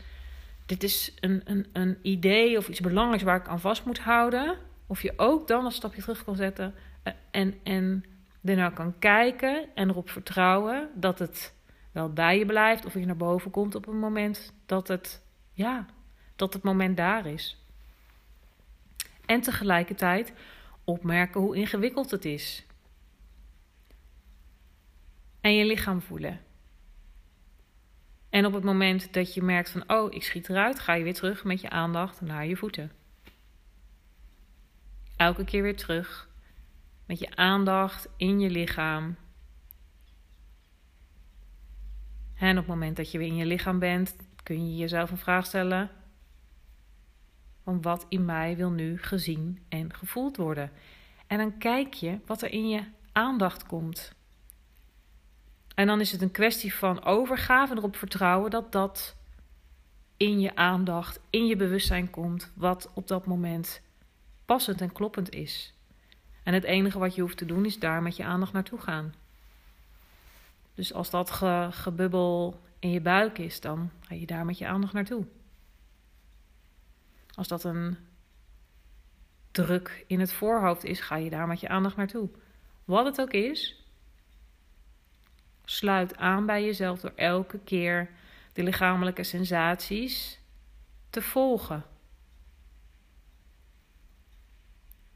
dit 0.65 0.83
is 0.83 1.13
een, 1.19 1.41
een, 1.45 1.67
een 1.73 1.97
idee 2.01 2.57
of 2.57 2.67
iets 2.67 2.79
belangrijks 2.79 3.23
waar 3.23 3.39
ik 3.39 3.47
aan 3.47 3.59
vast 3.59 3.85
moet 3.85 3.99
houden. 3.99 4.57
Of 4.87 5.01
je 5.01 5.13
ook 5.15 5.47
dan 5.47 5.65
een 5.65 5.71
stapje 5.71 6.01
terug 6.01 6.23
kan 6.23 6.35
zetten 6.35 6.73
uh, 7.03 7.13
en, 7.31 7.55
en 7.63 8.03
ernaar 8.43 8.73
kan 8.73 8.99
kijken 8.99 9.65
en 9.75 9.89
erop 9.89 10.09
vertrouwen 10.09 10.89
dat 10.95 11.19
het 11.19 11.53
wel 11.91 12.13
bij 12.13 12.37
je 12.37 12.45
blijft 12.45 12.85
of 12.85 12.93
je 12.93 13.05
naar 13.05 13.17
boven 13.17 13.51
komt 13.51 13.75
op 13.75 13.87
een 13.87 13.99
moment 13.99 14.53
dat 14.65 14.87
het, 14.87 15.21
ja, 15.53 15.85
dat 16.35 16.53
het 16.53 16.63
moment 16.63 16.97
daar 16.97 17.25
is. 17.25 17.57
En 19.25 19.41
tegelijkertijd 19.41 20.33
opmerken 20.83 21.41
hoe 21.41 21.55
ingewikkeld 21.55 22.11
het 22.11 22.25
is. 22.25 22.65
En 25.41 25.53
je 25.53 25.65
lichaam 25.65 26.01
voelen. 26.01 26.39
En 28.37 28.45
op 28.45 28.53
het 28.53 28.63
moment 28.63 29.13
dat 29.13 29.33
je 29.33 29.41
merkt 29.41 29.69
van, 29.69 29.83
oh, 29.87 30.13
ik 30.13 30.23
schiet 30.23 30.49
eruit, 30.49 30.79
ga 30.79 30.93
je 30.93 31.03
weer 31.03 31.13
terug 31.13 31.43
met 31.43 31.61
je 31.61 31.69
aandacht 31.69 32.21
naar 32.21 32.45
je 32.45 32.55
voeten. 32.55 32.91
Elke 35.15 35.43
keer 35.43 35.61
weer 35.61 35.75
terug 35.75 36.29
met 37.05 37.19
je 37.19 37.35
aandacht 37.35 38.09
in 38.17 38.39
je 38.39 38.49
lichaam. 38.49 39.15
En 42.35 42.51
op 42.51 42.57
het 42.57 42.67
moment 42.67 42.97
dat 42.97 43.11
je 43.11 43.17
weer 43.17 43.27
in 43.27 43.35
je 43.35 43.45
lichaam 43.45 43.79
bent, 43.79 44.15
kun 44.43 44.69
je 44.69 44.77
jezelf 44.77 45.11
een 45.11 45.17
vraag 45.17 45.45
stellen: 45.45 45.91
van 47.63 47.81
wat 47.81 48.05
in 48.09 48.25
mij 48.25 48.55
wil 48.55 48.71
nu 48.71 48.97
gezien 48.97 49.59
en 49.69 49.93
gevoeld 49.93 50.37
worden. 50.37 50.71
En 51.27 51.37
dan 51.37 51.57
kijk 51.57 51.93
je 51.93 52.19
wat 52.25 52.41
er 52.41 52.51
in 52.51 52.69
je 52.69 52.83
aandacht 53.11 53.65
komt. 53.65 54.15
En 55.77 55.87
dan 55.87 55.99
is 55.99 56.11
het 56.11 56.21
een 56.21 56.31
kwestie 56.31 56.73
van 56.73 57.03
overgave 57.03 57.71
en 57.71 57.77
erop 57.77 57.95
vertrouwen 57.95 58.51
dat 58.51 58.71
dat 58.71 59.15
in 60.17 60.39
je 60.39 60.55
aandacht, 60.55 61.19
in 61.29 61.47
je 61.47 61.55
bewustzijn 61.55 62.09
komt, 62.09 62.51
wat 62.53 62.89
op 62.93 63.07
dat 63.07 63.25
moment 63.25 63.81
passend 64.45 64.81
en 64.81 64.91
kloppend 64.91 65.29
is. 65.29 65.73
En 66.43 66.53
het 66.53 66.63
enige 66.63 66.99
wat 66.99 67.15
je 67.15 67.21
hoeft 67.21 67.37
te 67.37 67.45
doen 67.45 67.65
is 67.65 67.79
daar 67.79 68.01
met 68.01 68.15
je 68.15 68.23
aandacht 68.23 68.53
naartoe 68.53 68.79
gaan. 68.79 69.13
Dus 70.73 70.93
als 70.93 71.09
dat 71.09 71.31
gebubbel 71.71 72.59
in 72.79 72.91
je 72.91 73.01
buik 73.01 73.37
is, 73.37 73.61
dan 73.61 73.91
ga 73.99 74.15
je 74.15 74.25
daar 74.25 74.45
met 74.45 74.57
je 74.57 74.67
aandacht 74.67 74.93
naartoe. 74.93 75.25
Als 77.33 77.47
dat 77.47 77.63
een 77.63 77.97
druk 79.51 80.03
in 80.07 80.19
het 80.19 80.33
voorhoofd 80.33 80.83
is, 80.83 80.99
ga 80.99 81.15
je 81.15 81.29
daar 81.29 81.47
met 81.47 81.59
je 81.59 81.67
aandacht 81.67 81.95
naartoe. 81.95 82.29
Wat 82.85 83.05
het 83.05 83.21
ook 83.21 83.31
is, 83.31 83.86
sluit 85.69 86.17
aan 86.17 86.45
bij 86.45 86.65
jezelf 86.65 86.99
door 86.99 87.13
elke 87.15 87.59
keer 87.59 88.09
de 88.53 88.63
lichamelijke 88.63 89.23
sensaties 89.23 90.39
te 91.09 91.21
volgen. 91.21 91.83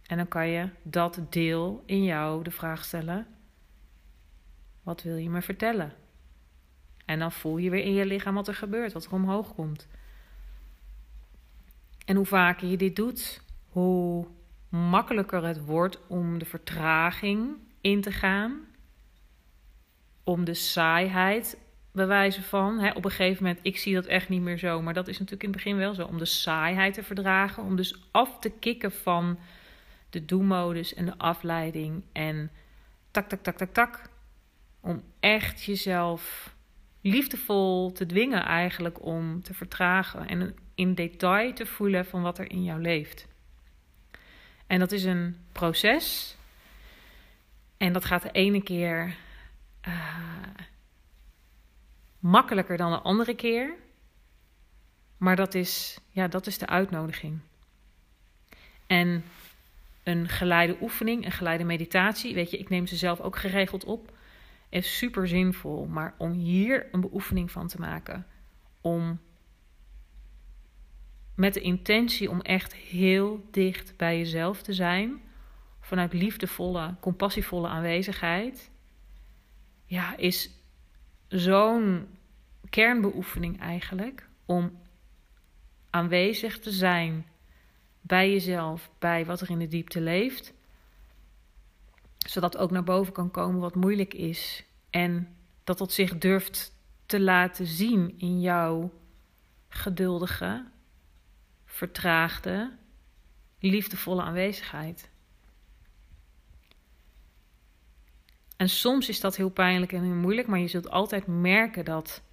En 0.06 0.18
dan 0.18 0.28
kan 0.28 0.48
je 0.48 0.70
dat 0.84 1.20
deel 1.30 1.84
in 1.86 2.04
jou 2.04 2.44
de 2.44 2.52
vraag 2.52 2.84
stellen: 2.84 3.28
wat 4.84 5.02
wil 5.02 5.16
je 5.16 5.30
me 5.30 5.42
vertellen? 5.42 5.94
En 7.06 7.20
dan 7.20 7.32
voel 7.32 7.58
je 7.58 7.70
weer 7.70 7.84
in 7.84 7.94
je 7.94 8.06
lichaam 8.06 8.36
wat 8.36 8.48
er 8.48 8.56
gebeurt, 8.56 8.94
wat 8.94 9.06
er 9.06 9.14
omhoog 9.14 9.54
komt. 9.56 9.88
En 12.06 12.16
hoe 12.16 12.26
vaker 12.26 12.68
je 12.68 12.78
dit 12.78 12.96
doet, 12.96 13.44
hoe 13.70 14.28
makkelijker 14.70 15.44
het 15.44 15.66
wordt 15.66 16.08
om 16.08 16.40
de 16.40 16.46
vertraging 16.46 17.58
in 17.82 18.02
te 18.02 18.12
gaan. 18.12 18.60
Om 20.24 20.46
de 20.46 20.54
saaiheid, 20.54 21.58
bewijzen 21.92 22.44
van. 22.44 22.80
Hè, 22.80 22.92
op 22.92 23.06
een 23.06 23.12
gegeven 23.12 23.44
moment, 23.44 23.60
ik 23.66 23.78
zie 23.78 23.94
dat 23.94 24.06
echt 24.06 24.30
niet 24.30 24.42
meer 24.42 24.58
zo, 24.58 24.82
maar 24.82 24.94
dat 24.94 25.08
is 25.08 25.20
natuurlijk 25.20 25.44
in 25.44 25.50
het 25.50 25.58
begin 25.58 25.78
wel 25.78 25.94
zo. 25.94 26.06
Om 26.06 26.18
de 26.18 26.26
saaiheid 26.26 26.94
te 26.94 27.04
verdragen, 27.04 27.64
om 27.64 27.76
dus 27.76 27.96
af 28.12 28.40
te 28.40 28.50
kicken 28.50 28.92
van 28.92 29.40
de 30.10 30.26
do-modus 30.26 30.94
en 30.94 31.06
de 31.06 31.18
afleiding. 31.18 32.04
En 32.12 32.52
tak, 33.12 33.30
tak, 33.30 33.42
tak, 33.44 33.58
tak, 33.58 33.74
tak. 33.74 34.10
Om 34.80 35.04
echt 35.20 35.64
jezelf 35.64 36.54
liefdevol 37.02 37.92
te 37.92 38.06
dwingen 38.06 38.46
eigenlijk 38.46 39.06
om 39.06 39.44
te 39.44 39.54
vertragen 39.54 40.28
en 40.28 40.56
in 40.76 40.96
detail 40.96 41.54
te 41.54 41.66
voelen 41.66 42.06
van 42.06 42.22
wat 42.22 42.40
er 42.40 42.52
in 42.52 42.64
jou 42.64 42.82
leeft. 42.82 43.28
En 44.68 44.80
dat 44.80 44.92
is 44.92 45.04
een 45.04 45.38
proces. 45.52 46.36
En 47.78 47.94
dat 47.94 48.06
gaat 48.06 48.22
de 48.22 48.32
ene 48.32 48.64
keer 48.64 49.16
uh, 49.88 49.94
makkelijker 52.20 52.78
dan 52.78 52.92
de 52.92 53.00
andere 53.00 53.36
keer. 53.36 53.76
Maar 55.18 55.36
dat 55.36 55.54
is, 55.54 56.00
ja, 56.10 56.28
dat 56.28 56.48
is 56.48 56.58
de 56.58 56.68
uitnodiging. 56.68 57.40
En 58.88 59.24
een 60.04 60.28
geleide 60.28 60.78
oefening, 60.82 61.26
een 61.26 61.32
geleide 61.32 61.64
meditatie, 61.64 62.34
weet 62.34 62.52
je, 62.52 62.58
ik 62.58 62.70
neem 62.70 62.88
ze 62.88 62.96
zelf 62.96 63.20
ook 63.20 63.38
geregeld 63.38 63.84
op, 63.84 64.18
is 64.70 64.98
super 64.98 65.28
zinvol. 65.28 65.86
Maar 65.86 66.14
om 66.18 66.32
hier 66.32 66.88
een 66.92 67.02
beoefening 67.02 67.52
van 67.52 67.68
te 67.68 67.80
maken, 67.80 68.28
om 68.82 69.20
met 71.36 71.54
de 71.54 71.62
intentie 71.62 72.30
om 72.30 72.42
echt 72.42 72.74
heel 72.74 73.48
dicht 73.52 73.94
bij 73.98 74.18
jezelf 74.18 74.62
te 74.62 74.74
zijn, 74.74 75.22
vanuit 75.80 76.14
liefdevolle, 76.14 76.96
compassievolle 77.00 77.68
aanwezigheid, 77.68 78.72
ja, 79.92 80.18
is 80.18 80.50
zo'n 81.28 82.08
kernbeoefening 82.70 83.60
eigenlijk 83.60 84.28
om 84.46 84.80
aanwezig 85.90 86.60
te 86.60 86.72
zijn 86.72 87.26
bij 88.02 88.32
jezelf, 88.32 88.90
bij 89.00 89.26
wat 89.26 89.42
er 89.42 89.50
in 89.50 89.60
de 89.60 89.68
diepte 89.68 90.02
leeft, 90.02 90.54
zodat 92.18 92.58
ook 92.58 92.72
naar 92.72 92.84
boven 92.84 93.14
kan 93.14 93.32
komen 93.32 93.60
wat 93.60 93.76
moeilijk 93.76 94.14
is 94.14 94.64
en 94.90 95.36
dat 95.64 95.80
het 95.80 95.92
zich 95.92 96.18
durft 96.18 96.74
te 97.06 97.20
laten 97.20 97.66
zien 97.66 98.20
in 98.20 98.42
jouw 98.42 98.92
geduldige, 99.70 100.66
vertraagde, 101.66 102.78
liefdevolle 103.60 104.22
aanwezigheid. 104.22 105.10
En 108.62 108.70
soms 108.70 109.10
is 109.10 109.20
dat 109.20 109.36
heel 109.36 109.50
pijnlijk 109.50 109.92
en 109.92 110.04
heel 110.04 110.14
moeilijk, 110.14 110.48
maar 110.48 110.60
je 110.60 110.68
zult 110.68 110.90
altijd 110.90 111.28
merken 111.28 111.86
dat, 111.86 112.24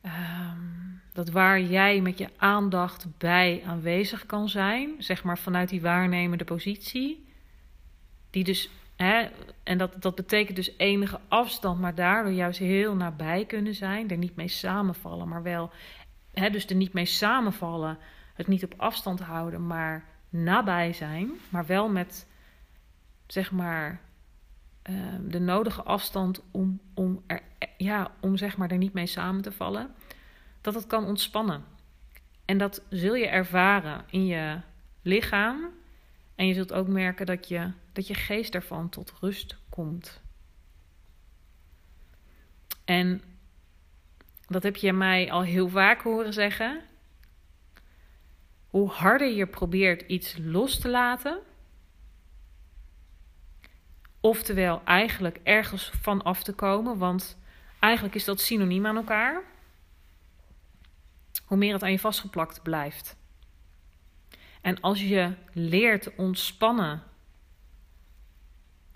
ehm, 0.00 0.58
dat 1.12 1.30
waar 1.30 1.60
jij 1.60 2.00
met 2.00 2.18
je 2.18 2.28
aandacht 2.36 3.06
bij 3.18 3.62
aanwezig 3.66 4.26
kan 4.26 4.48
zijn, 4.48 4.94
zeg 4.98 5.24
maar 5.24 5.38
vanuit 5.38 5.68
die 5.68 5.80
waarnemende 5.80 6.44
positie, 6.44 7.26
die 8.30 8.44
dus, 8.44 8.70
hè, 8.96 9.28
en 9.62 9.78
dat, 9.78 10.02
dat 10.02 10.14
betekent 10.14 10.56
dus 10.56 10.74
enige 10.76 11.20
afstand, 11.28 11.80
maar 11.80 11.94
daardoor 11.94 12.32
juist 12.32 12.58
heel 12.58 12.94
nabij 12.94 13.44
kunnen 13.44 13.74
zijn, 13.74 14.10
er 14.10 14.16
niet 14.16 14.36
mee 14.36 14.48
samenvallen, 14.48 15.28
maar 15.28 15.42
wel, 15.42 15.70
hè, 16.32 16.50
dus 16.50 16.66
er 16.66 16.76
niet 16.76 16.92
mee 16.92 17.06
samenvallen, 17.06 17.98
het 18.34 18.46
niet 18.46 18.64
op 18.64 18.74
afstand 18.76 19.20
houden, 19.20 19.66
maar 19.66 20.04
nabij 20.28 20.92
zijn, 20.92 21.30
maar 21.48 21.66
wel 21.66 21.88
met, 21.88 22.26
zeg 23.26 23.52
maar, 23.52 24.00
Ehm, 24.82 25.28
de 25.28 25.40
nodige 25.40 25.82
afstand 25.82 26.42
om, 26.50 26.80
om, 26.94 27.22
er, 27.26 27.42
ja, 27.76 28.12
om 28.20 28.36
zeg 28.36 28.56
maar 28.56 28.70
er 28.70 28.76
niet 28.76 28.92
mee 28.92 29.06
samen 29.06 29.42
te 29.42 29.52
vallen, 29.52 29.94
dat 30.60 30.74
het 30.74 30.86
kan 30.86 31.04
ontspannen. 31.04 31.64
En 32.44 32.58
dat 32.58 32.82
zul 32.90 33.14
je 33.14 33.26
ervaren 33.26 34.04
in 34.10 34.26
je 34.26 34.60
lichaam. 35.02 35.70
En 36.34 36.46
je 36.46 36.54
zult 36.54 36.72
ook 36.72 36.88
merken 36.88 37.26
dat 37.26 37.48
je, 37.48 37.70
dat 37.92 38.06
je 38.06 38.14
geest 38.14 38.54
ervan 38.54 38.88
tot 38.88 39.12
rust 39.20 39.56
komt. 39.68 40.20
En 42.84 43.22
dat 44.46 44.62
heb 44.62 44.76
je 44.76 44.92
mij 44.92 45.32
al 45.32 45.42
heel 45.42 45.68
vaak 45.68 46.02
horen 46.02 46.32
zeggen. 46.32 46.80
Hoe 48.66 48.88
harder 48.88 49.32
je 49.32 49.46
probeert 49.46 50.02
iets 50.02 50.36
los 50.38 50.78
te 50.78 50.88
laten, 50.88 51.38
Oftewel, 54.24 54.82
eigenlijk 54.84 55.40
ergens 55.42 55.90
van 56.00 56.22
af 56.22 56.42
te 56.42 56.52
komen, 56.52 56.98
want 56.98 57.38
eigenlijk 57.78 58.14
is 58.14 58.24
dat 58.24 58.40
synoniem 58.40 58.86
aan 58.86 58.96
elkaar. 58.96 59.42
Hoe 61.44 61.56
meer 61.56 61.72
het 61.72 61.82
aan 61.82 61.90
je 61.90 61.98
vastgeplakt 61.98 62.62
blijft. 62.62 63.16
En 64.60 64.80
als 64.80 65.00
je 65.00 65.32
leert 65.52 66.14
ontspannen, 66.16 67.02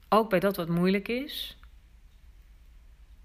ook 0.08 0.30
bij 0.30 0.40
dat 0.40 0.56
wat 0.56 0.68
moeilijk 0.68 1.08
is, 1.08 1.58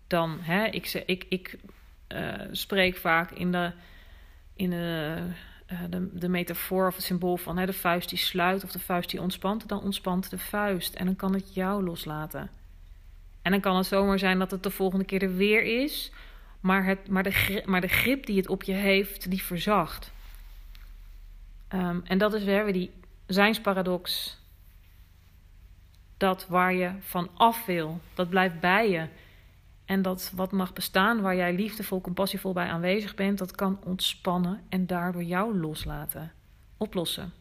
dan, 0.07 0.39
hè, 0.39 0.65
ik, 0.65 1.03
ik, 1.05 1.25
ik 1.29 1.59
uh, 2.07 2.33
spreek 2.51 2.97
vaak 2.97 3.31
in 3.31 3.51
de, 3.51 3.71
in 4.55 4.69
de 4.69 5.15
eh, 5.17 5.50
de, 5.89 6.09
de 6.13 6.29
metafoor 6.29 6.87
of 6.87 6.95
het 6.95 7.03
symbool 7.03 7.37
van 7.37 7.57
hè, 7.57 7.65
de 7.65 7.73
vuist 7.73 8.09
die 8.09 8.17
sluit 8.17 8.63
of 8.63 8.71
de 8.71 8.79
vuist 8.79 9.09
die 9.09 9.21
ontspant, 9.21 9.67
dan 9.67 9.81
ontspant 9.81 10.29
de 10.29 10.37
vuist 10.37 10.93
en 10.93 11.05
dan 11.05 11.15
kan 11.15 11.33
het 11.33 11.53
jou 11.53 11.83
loslaten. 11.83 12.49
En 13.41 13.51
dan 13.51 13.59
kan 13.59 13.75
het 13.75 13.85
zomaar 13.85 14.19
zijn 14.19 14.39
dat 14.39 14.51
het 14.51 14.63
de 14.63 14.69
volgende 14.69 15.05
keer 15.05 15.23
er 15.23 15.35
weer 15.35 15.83
is, 15.83 16.11
maar, 16.59 16.85
het, 16.85 17.09
maar, 17.09 17.23
de, 17.23 17.63
maar 17.65 17.81
de 17.81 17.87
grip 17.87 18.25
die 18.25 18.37
het 18.37 18.47
op 18.47 18.63
je 18.63 18.73
heeft, 18.73 19.29
die 19.29 19.43
verzacht. 19.43 20.11
Ehm, 21.67 21.99
en 22.03 22.17
dat 22.17 22.33
is 22.33 22.43
weer 22.43 22.73
die 22.73 22.91
zijnsparadox. 23.25 24.37
Dat 26.17 26.47
waar 26.47 26.73
je 26.73 26.91
van 26.99 27.29
af 27.33 27.65
wil, 27.65 28.01
dat 28.13 28.29
blijft 28.29 28.59
bij 28.59 28.89
je. 28.89 29.07
En 29.91 30.01
dat 30.01 30.31
wat 30.35 30.51
mag 30.51 30.73
bestaan, 30.73 31.21
waar 31.21 31.35
jij 31.35 31.53
liefdevol, 31.53 32.01
compassievol 32.01 32.53
bij 32.53 32.67
aanwezig 32.67 33.15
bent, 33.15 33.37
dat 33.37 33.51
kan 33.51 33.79
ontspannen 33.83 34.61
en 34.69 34.87
daardoor 34.87 35.23
jou 35.23 35.57
loslaten, 35.57 36.31
oplossen. 36.77 37.33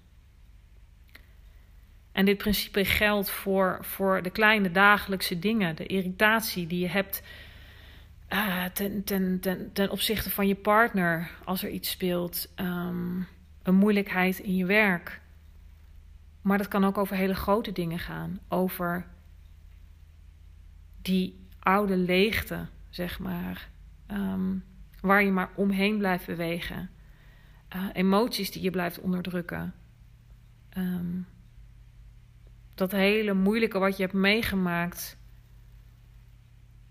En 2.12 2.24
dit 2.24 2.38
principe 2.38 2.84
geldt 2.84 3.30
voor, 3.30 3.78
voor 3.80 4.22
de 4.22 4.30
kleine 4.30 4.70
dagelijkse 4.70 5.38
dingen, 5.38 5.76
de 5.76 5.86
irritatie 5.86 6.66
die 6.66 6.80
je 6.80 6.88
hebt 6.88 7.22
uh, 8.32 8.64
ten, 8.64 9.04
ten, 9.04 9.40
ten, 9.40 9.72
ten 9.72 9.90
opzichte 9.90 10.30
van 10.30 10.46
je 10.48 10.54
partner 10.56 11.30
als 11.44 11.62
er 11.62 11.70
iets 11.70 11.90
speelt, 11.90 12.52
um, 12.56 13.26
een 13.62 13.74
moeilijkheid 13.74 14.38
in 14.38 14.56
je 14.56 14.66
werk. 14.66 15.20
Maar 16.42 16.58
dat 16.58 16.68
kan 16.68 16.84
ook 16.84 16.98
over 16.98 17.16
hele 17.16 17.34
grote 17.34 17.72
dingen 17.72 17.98
gaan, 17.98 18.40
over 18.48 19.06
die 21.02 21.40
oude 21.60 21.96
leegte, 21.96 22.66
zeg 22.88 23.18
maar. 23.18 23.68
Ehm, 24.06 24.56
waar 25.00 25.22
je 25.22 25.30
maar 25.30 25.50
omheen 25.54 25.98
blijft 25.98 26.26
bewegen. 26.26 26.90
Uh, 27.76 27.86
emoties 27.92 28.50
die 28.50 28.62
je 28.62 28.70
blijft 28.70 29.00
onderdrukken. 29.00 29.74
Ehm, 30.68 31.20
dat 32.74 32.92
hele 32.92 33.34
moeilijke 33.34 33.78
wat 33.78 33.96
je 33.96 34.02
hebt 34.02 34.14
meegemaakt. 34.14 35.18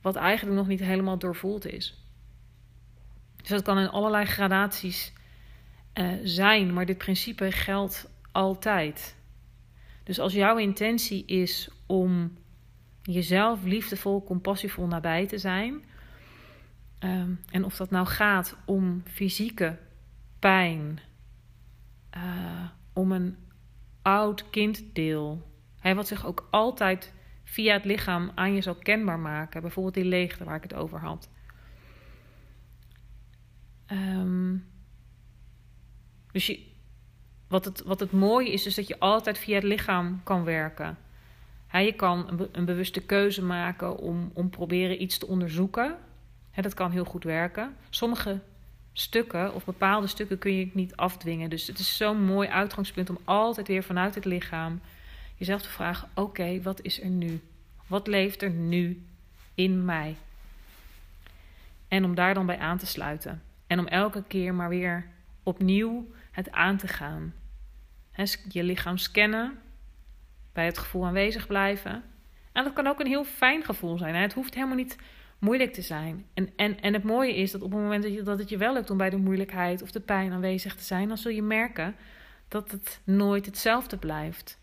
Wat 0.02 0.16
eigenlijk 0.16 0.58
nog 0.58 0.68
niet 0.68 0.80
helemaal 0.80 1.18
doorvoeld 1.18 1.66
is. 1.66 2.04
Dus 3.36 3.50
dat 3.50 3.62
kan 3.62 3.78
in 3.78 3.90
allerlei 3.90 4.26
gradaties 4.26 5.14
uh, 5.94 6.14
zijn, 6.24 6.74
maar 6.74 6.86
dit 6.86 6.98
principe 6.98 7.52
geldt 7.52 8.10
altijd. 8.32 9.16
Dus 10.04 10.20
als 10.20 10.34
jouw 10.34 10.58
intentie 10.58 11.26
is 11.26 11.70
om 11.86 12.38
jezelf 13.14 13.64
liefdevol, 13.64 14.24
compassievol 14.24 14.88
nabij 14.88 15.28
te 15.28 15.38
zijn. 15.38 15.84
Ehm, 17.00 17.32
en 17.52 17.64
of 17.64 17.76
dat 17.76 17.90
nou 17.90 18.08
gaat 18.08 18.58
om 18.66 19.04
fysieke 19.06 19.78
pijn, 20.40 21.00
uh, 22.18 22.70
om 22.94 23.12
een 23.12 23.38
oud 24.02 24.50
kinddeel, 24.50 25.52
hè, 25.80 25.96
wat 25.96 26.08
zich 26.08 26.26
ook 26.26 26.48
altijd 26.52 27.14
via 27.44 27.74
het 27.74 27.86
lichaam 27.86 28.32
aan 28.36 28.54
je 28.54 28.62
zal 28.62 28.76
kenbaar 28.76 29.20
maken. 29.20 29.62
Bijvoorbeeld 29.62 29.96
die 29.96 30.06
leegte 30.06 30.44
waar 30.44 30.56
ik 30.56 30.64
het 30.64 30.74
over 30.74 31.00
had. 31.00 31.30
Um, 33.92 34.66
dus 36.32 36.48
je, 36.48 36.66
wat, 37.48 37.66
het, 37.66 37.84
wat 37.84 38.00
het 38.00 38.12
mooie 38.12 38.52
is, 38.52 38.66
is 38.66 38.76
dat 38.76 38.88
je 38.88 39.00
altijd 39.00 39.38
via 39.38 39.56
het 39.56 39.64
lichaam 39.64 40.24
kan 40.24 40.44
werken. 40.44 40.98
Je 41.78 41.94
kan 41.94 42.28
een, 42.30 42.50
een, 42.52 42.66
bewuste 42.66 43.02
keuze 43.02 43.44
maken 43.44 43.98
om, 43.98 44.32
om 44.34 44.50
proberen 44.50 45.02
iets 45.02 45.18
te 45.18 45.28
onderzoeken. 45.28 45.98
dat 46.62 46.74
kan 46.74 46.92
heel 46.92 47.06
goed 47.06 47.24
werken. 47.24 47.76
Sommige 47.90 48.40
stukken 48.94 49.54
of 49.54 49.66
bepaalde 49.66 50.08
stukken 50.08 50.38
kun 50.38 50.54
je 50.54 50.70
niet 50.74 50.96
afdwingen. 50.96 51.50
Dus 51.50 51.68
het 51.68 51.80
is 51.80 51.98
zo'n 51.98 52.24
mooi 52.24 52.48
uitgangspunt 52.48 53.10
om 53.10 53.18
altijd 53.24 53.68
weer 53.68 53.84
vanuit 53.84 54.16
het 54.16 54.26
lichaam 54.26 54.82
jezelf 55.36 55.62
te 55.62 55.70
vragen: 55.70 56.10
oké, 56.14 56.62
wat 56.62 56.82
is 56.82 57.02
er 57.02 57.10
nu? 57.10 57.42
Wat 57.88 58.08
leeft 58.08 58.42
er 58.42 58.50
nu 58.50 59.06
in 59.56 59.86
mij? 59.86 60.16
En 61.88 62.04
om 62.06 62.16
daar 62.16 62.34
dan 62.34 62.46
bij 62.46 62.58
aan 62.58 62.78
te 62.78 62.86
sluiten. 62.86 63.42
En 63.68 63.80
om 63.80 63.88
elke 63.88 64.24
keer 64.28 64.54
maar 64.54 64.70
weer 64.70 65.08
opnieuw 65.44 66.12
het 66.32 66.52
aan 66.52 66.78
te 66.78 66.88
gaan. 66.88 67.34
je 68.50 68.64
lichaam 68.64 68.98
scannen, 68.98 69.58
bij 70.54 70.66
het 70.66 70.78
gevoel 70.78 71.06
aanwezig 71.06 71.48
blijven. 71.48 72.04
En 72.52 72.64
dat 72.64 72.74
kan 72.74 72.88
ook 72.88 73.00
een 73.00 73.08
heel 73.08 73.24
fijn 73.24 73.64
gevoel 73.64 73.98
zijn. 73.98 74.16
Het 74.16 74.34
hoeft 74.34 74.54
helemaal 74.54 74.76
niet 74.76 74.98
moeilijk 75.40 75.74
te 75.74 75.82
zijn. 75.82 76.26
En, 76.34 76.50
en, 76.56 76.80
en 76.82 76.94
het 76.94 77.04
mooie 77.04 77.36
is 77.36 77.52
dat 77.52 77.62
op 77.62 77.72
het 77.72 77.82
moment 77.82 78.04
dat, 78.04 78.14
je, 78.14 78.22
dat 78.22 78.40
het 78.40 78.50
je 78.50 78.58
wel 78.58 78.74
lukt 78.74 78.90
om 78.90 78.98
bij 78.98 79.10
de 79.10 79.18
moeilijkheid 79.18 79.82
of 79.82 79.92
de 79.92 80.00
pijn 80.00 80.32
aanwezig 80.32 80.76
te 80.76 80.84
zijn, 80.84 81.08
dan 81.08 81.18
zul 81.18 81.32
je 81.32 81.42
merken 81.42 81.96
dat 82.48 82.72
het 82.72 83.02
nooit 83.04 83.46
hetzelfde 83.46 83.98
blijft. 83.98 84.60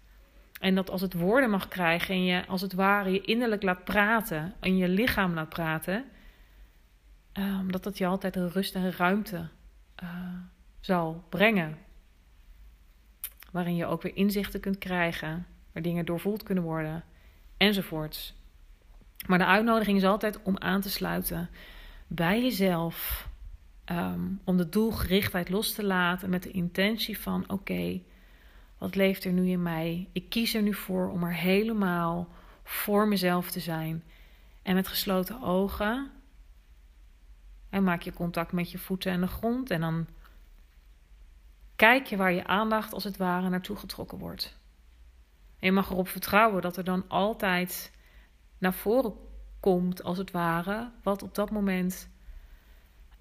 En 0.60 0.74
dat 0.74 0.90
als 0.90 1.00
het 1.00 1.14
woorden 1.14 1.50
mag 1.50 1.68
krijgen 1.68 2.14
en 2.14 2.24
je 2.24 2.46
als 2.46 2.60
het 2.60 2.72
ware 2.72 3.10
je 3.10 3.20
innerlijk 3.20 3.62
laat 3.62 3.84
praten 3.84 4.54
en 4.60 4.76
je 4.76 4.88
lichaam 4.88 5.34
laat 5.34 5.48
praten, 5.48 6.04
um, 7.32 7.72
dat 7.72 7.84
dat 7.84 7.98
je 7.98 8.06
altijd 8.06 8.36
een 8.36 8.50
rust 8.50 8.74
en 8.74 8.92
ruimte 8.92 9.48
uh, 10.02 10.10
zal 10.80 11.24
brengen. 11.28 11.78
Waarin 13.52 13.76
je 13.76 13.86
ook 13.86 14.02
weer 14.02 14.16
inzichten 14.16 14.60
kunt 14.60 14.78
krijgen, 14.78 15.46
waar 15.76 15.84
dingen 15.84 16.06
doorvoeld 16.06 16.42
kunnen 16.42 16.64
worden, 16.64 17.04
enzovoorts. 17.56 18.34
Maar 19.26 19.38
de 19.38 19.44
uitnodiging 19.44 19.96
is 19.96 20.04
altijd 20.04 20.42
om 20.42 20.58
aan 20.58 20.80
te 20.80 20.90
sluiten 20.90 21.50
bij 22.06 22.42
jezelf. 22.42 23.28
Um, 23.90 24.40
om 24.44 24.56
de 24.56 24.68
doelgerichtheid 24.68 25.48
los 25.48 25.72
te 25.72 25.84
laten 25.84 26.30
met 26.30 26.42
de 26.42 26.50
intentie 26.50 27.18
van: 27.18 27.44
oké, 27.48 28.00
wat 28.78 28.94
leeft 28.94 29.24
er 29.24 29.32
nu 29.32 29.48
in 29.48 29.62
mij? 29.62 30.08
Ik 30.12 30.28
kies 30.28 30.54
er 30.54 30.62
nu 30.62 30.74
voor 30.74 31.10
om 31.10 31.24
er 31.24 31.34
helemaal 31.34 32.28
voor 32.64 33.08
mezelf 33.08 33.50
te 33.50 33.60
zijn. 33.60 34.04
En 34.62 34.74
met 34.74 34.88
gesloten 34.88 35.42
ogen. 35.42 36.10
En 37.70 37.84
maak 37.84 38.02
je 38.02 38.12
contact 38.12 38.52
met 38.52 38.70
je 38.70 38.78
voeten 38.78 39.12
en 39.12 39.20
de 39.20 39.26
grond. 39.26 39.70
En 39.70 39.80
dan 39.80 40.06
kijk 41.76 42.06
je 42.06 42.16
waar 42.16 42.32
je 42.32 42.46
aandacht 42.46 42.92
als 42.92 43.04
het 43.04 43.16
ware 43.16 43.48
naartoe 43.48 43.76
getrokken 43.76 44.18
wordt. 44.18 44.64
En 45.66 45.72
je 45.72 45.78
mag 45.78 45.90
erop 45.90 46.08
vertrouwen 46.08 46.62
dat 46.62 46.76
er 46.76 46.84
dan 46.84 47.04
altijd 47.08 47.92
naar 48.58 48.74
voren 48.74 49.14
komt, 49.60 50.02
als 50.02 50.18
het 50.18 50.30
ware, 50.30 50.90
wat 51.02 51.22
op 51.22 51.34
dat 51.34 51.50
moment 51.50 52.08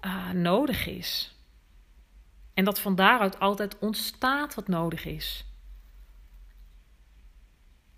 uh, 0.00 0.30
nodig 0.30 0.86
is. 0.86 1.38
En 2.54 2.64
dat 2.64 2.80
van 2.80 2.94
daaruit 2.94 3.40
altijd 3.40 3.78
ontstaat 3.78 4.54
wat 4.54 4.68
nodig 4.68 5.04
is. 5.04 5.46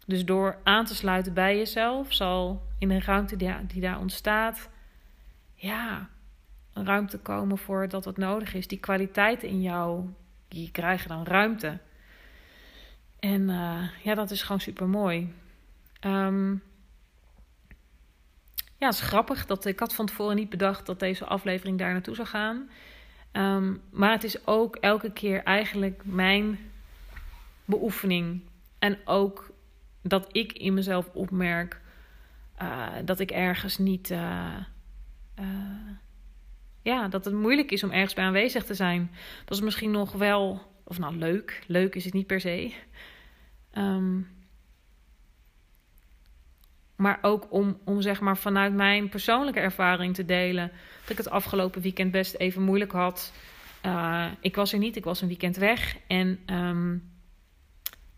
Dus 0.06 0.24
door 0.24 0.58
aan 0.64 0.84
te 0.84 0.94
sluiten 0.94 1.34
bij 1.34 1.56
jezelf, 1.56 2.12
zal 2.12 2.66
in 2.78 2.90
een 2.90 3.02
ruimte 3.02 3.37
die, 3.37 3.66
die 3.66 3.80
daar 3.80 3.98
ontstaat, 3.98 4.68
ja, 5.54 6.08
een 6.72 6.87
ruimte 6.87 7.18
komen 7.18 7.58
voor 7.58 7.88
dat 7.88 8.04
wat 8.04 8.16
nodig 8.16 8.54
is. 8.54 8.68
Die 8.68 8.80
kwaliteiten 8.80 9.48
in 9.48 9.62
jou, 9.62 10.08
die 10.48 10.70
krijgen 10.70 11.08
dan 11.08 11.24
ruimte. 11.24 11.78
En 13.18 13.48
uh, 13.48 13.83
ja, 14.04 14.14
dat 14.14 14.31
is 14.31 14.42
gewoon 14.42 14.61
super 14.61 14.88
mooi. 14.88 15.35
Um, 16.00 16.62
ja, 18.76 18.87
het 18.87 18.94
is 18.94 19.00
grappig. 19.00 19.46
Dat, 19.46 19.64
ik 19.64 19.78
had 19.78 19.94
van 19.94 20.07
tevoren 20.07 20.37
niet 20.37 20.50
bedacht 20.50 20.87
dat 20.87 21.00
deze 21.00 21.24
aflevering 21.24 21.78
daar 21.78 21.92
naartoe 21.92 22.14
zou 22.14 22.28
gaan. 22.28 22.70
Ehm, 23.33 23.74
maar 23.90 24.12
het 24.12 24.24
is 24.24 24.46
ook 24.46 24.76
elke 24.76 25.12
keer 25.12 25.42
eigenlijk 25.42 26.02
mijn 26.04 26.59
beoefening. 27.64 28.40
En 28.78 28.98
ook 29.04 29.50
dat 30.02 30.28
ik 30.33 30.52
in 30.52 30.74
mezelf 30.74 31.09
opmerk 31.12 31.81
uh, 32.62 32.87
dat 33.04 33.20
ik 33.20 33.31
ergens 33.31 33.78
niet. 33.78 34.11
Uh, 34.11 34.54
ja, 36.83 37.09
dat 37.09 37.24
het 37.24 37.35
moeilijk 37.35 37.70
is 37.70 37.83
om 37.83 37.90
ergens 37.90 38.14
bij 38.14 38.24
aanwezig 38.24 38.64
te 38.64 38.74
zijn. 38.74 39.11
Dat 39.44 39.57
is 39.57 39.64
misschien 39.64 39.90
nog 39.90 40.12
wel. 40.12 40.66
Of 40.88 40.98
nou, 40.98 41.16
leuk. 41.16 41.62
Leuk 41.66 41.94
is 41.94 42.05
het 42.05 42.14
niet 42.14 42.27
per 42.27 42.40
se. 42.40 42.72
Um, 43.74 44.29
maar 46.96 47.18
ook 47.22 47.53
om, 47.53 47.79
om 47.85 48.01
zeg 48.01 48.20
maar 48.20 48.37
vanuit 48.37 48.74
mijn 48.74 49.09
persoonlijke 49.09 49.61
ervaring 49.61 50.14
te 50.14 50.24
delen. 50.24 50.72
Dat 51.01 51.11
ik 51.11 51.16
het 51.16 51.31
afgelopen 51.31 51.83
weekend 51.83 52.11
best 52.11 52.35
even 52.35 52.62
moeilijk 52.62 52.92
had. 52.92 53.33
Uh, 53.87 54.27
ik 54.40 54.57
was 54.57 54.72
er 54.72 54.79
niet, 54.79 54.96
ik 54.96 55.05
was 55.05 55.20
een 55.20 55.29
weekend 55.29 55.57
weg. 55.57 55.96
En 56.07 56.38
um, 56.46 57.11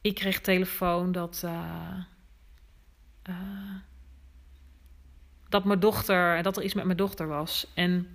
ik 0.01 0.15
kreeg 0.15 0.41
telefoon 0.41 1.13
dat. 1.13 1.43
Uh, 1.45 1.95
uh, 3.29 3.75
dat 5.49 5.65
mijn 5.65 5.81
dochter. 5.81 6.43
Dat 6.43 6.57
er 6.57 6.63
iets 6.63 6.75
met 6.75 6.85
mijn 6.85 6.97
dochter 6.97 7.27
was. 7.27 7.67
En. 7.75 8.09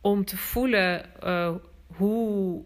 Om 0.00 0.24
te 0.24 0.36
voelen 0.36 1.10
hoe 1.86 2.64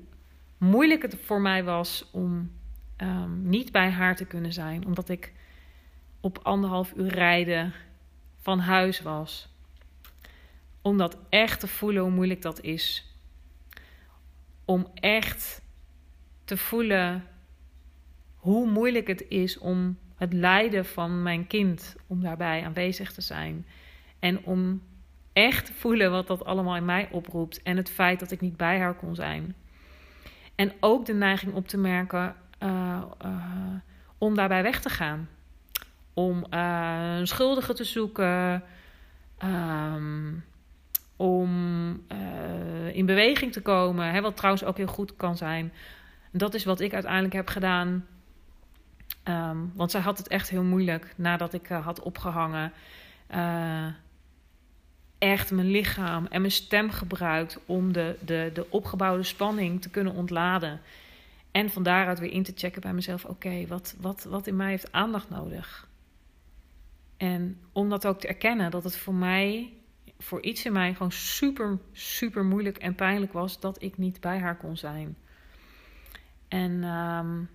moeilijk 0.59 1.03
het 1.03 1.16
voor 1.25 1.40
mij 1.40 1.64
was 1.64 2.11
om 2.11 2.53
um, 2.97 3.49
niet 3.49 3.73
bij 3.73 3.90
haar 3.90 4.16
te 4.16 4.25
kunnen 4.25 4.53
zijn, 4.53 4.87
omdat 4.87 5.09
ik 5.09 5.33
op 6.21 6.38
anderhalf 6.42 6.92
uur 6.97 7.09
rijden 7.09 7.73
van 8.40 8.59
huis 8.59 9.01
was. 9.01 9.49
Om 10.83 10.99
dat 10.99 11.16
echt 11.29 11.61
te 11.61 11.68
voelen 11.68 12.03
hoe 12.03 12.11
moeilijk 12.11 12.42
dat 12.42 12.61
is. 12.61 13.16
Om 14.64 14.87
echt 14.95 15.62
te 16.45 16.57
voelen 16.57 17.25
hoe 18.37 18.71
moeilijk 18.71 19.07
het 19.07 19.25
is 19.29 19.59
om 19.59 19.99
het 20.16 20.33
lijden 20.33 20.85
van 20.85 21.23
mijn 21.23 21.47
kind, 21.47 21.97
om 22.07 22.21
daarbij 22.23 22.64
aanwezig 22.64 23.12
te 23.12 23.21
zijn. 23.21 23.66
En 24.18 24.45
om 24.45 24.83
echt 25.33 25.71
voelen 25.71 26.11
wat 26.11 26.27
dat 26.27 26.45
allemaal 26.45 26.77
in 26.77 26.85
mij 26.85 27.09
oproept. 27.11 27.62
En 27.62 27.77
het 27.77 27.90
feit 27.90 28.21
dat 28.21 28.31
ik 28.31 28.40
niet 28.40 28.57
bij 28.57 28.79
haar 28.79 28.95
kon 28.95 29.14
zijn. 29.14 29.55
En 30.55 30.73
ook 30.81 31.07
de 31.07 31.14
neiging 31.14 31.55
op 31.55 31.68
te 31.68 31.79
merken: 31.79 32.35
uh, 32.62 33.03
om 34.18 34.35
daarbij 34.35 34.62
weg 34.62 34.81
te 34.81 34.90
gaan. 34.90 35.29
Om 36.14 36.47
uh, 36.51 37.16
een 37.18 37.27
schuldige 37.27 37.75
te 37.75 37.85
zoeken. 37.85 38.62
Um, 39.45 40.45
om 41.16 41.51
in 42.92 43.07
beweging 43.07 43.53
te 43.53 43.62
komen. 43.62 44.23
Wat 44.23 44.37
trouwens 44.37 44.64
ook 44.64 44.77
heel 44.77 44.87
goed 44.87 45.16
kan 45.16 45.37
zijn. 45.37 45.73
Dat 46.31 46.55
is 46.55 46.64
wat 46.64 46.81
ik 46.81 46.92
uiteindelijk 46.92 47.35
heb 47.35 47.49
gedaan. 47.49 48.07
Um, 49.25 49.73
want 49.75 49.90
zij 49.90 50.01
had 50.01 50.18
het 50.18 50.29
echt 50.29 50.51
heel 50.51 50.62
moeilijk 50.62 51.14
nadat 51.16 51.53
ik 51.53 51.66
had 51.66 52.01
opgehangen. 52.03 52.73
Echt 55.23 55.51
mijn 55.51 55.71
lichaam 55.71 56.27
en 56.27 56.41
mijn 56.41 56.53
stem 56.53 56.91
gebruikt 56.91 57.59
om 57.67 57.93
de, 57.93 58.17
de, 58.25 58.51
de 58.55 58.71
opgebouwde 58.71 59.23
spanning 59.23 59.83
te 59.83 59.91
kunnen 59.91 60.15
ontladen. 60.15 60.81
En 61.51 61.71
van 61.71 61.83
daaruit 61.83 62.19
weer 62.19 62.33
in 62.33 62.43
te 62.43 62.53
checken 62.55 62.81
bij 62.81 62.93
mezelf: 62.93 63.25
oké, 63.25 63.67
wat, 63.67 63.95
wat, 64.01 64.25
wat 64.25 64.47
in 64.47 64.57
mij 64.57 64.69
heeft 64.69 64.93
aandacht 64.93 65.31
nodig? 65.31 65.89
En 67.17 67.61
om 67.73 67.89
dat 67.89 68.07
ook 68.07 68.21
te 68.21 68.29
erkennen, 68.29 68.71
dat 68.71 68.85
het 68.85 68.97
voor 68.97 69.15
mij, 69.15 69.73
voor 70.19 70.43
iets 70.43 70.65
in 70.65 70.73
mij, 70.73 70.93
gewoon 70.93 71.13
super, 71.13 71.79
super 71.93 72.45
moeilijk 72.45 72.79
en 72.79 72.95
pijnlijk 72.95 73.33
was 73.33 73.61
dat 73.61 73.83
ik 73.83 73.99
niet 73.99 74.21
bij 74.21 74.39
haar 74.39 74.57
kon 74.57 74.77
zijn. 74.77 75.17
En 76.49 76.85
um, 76.85 77.49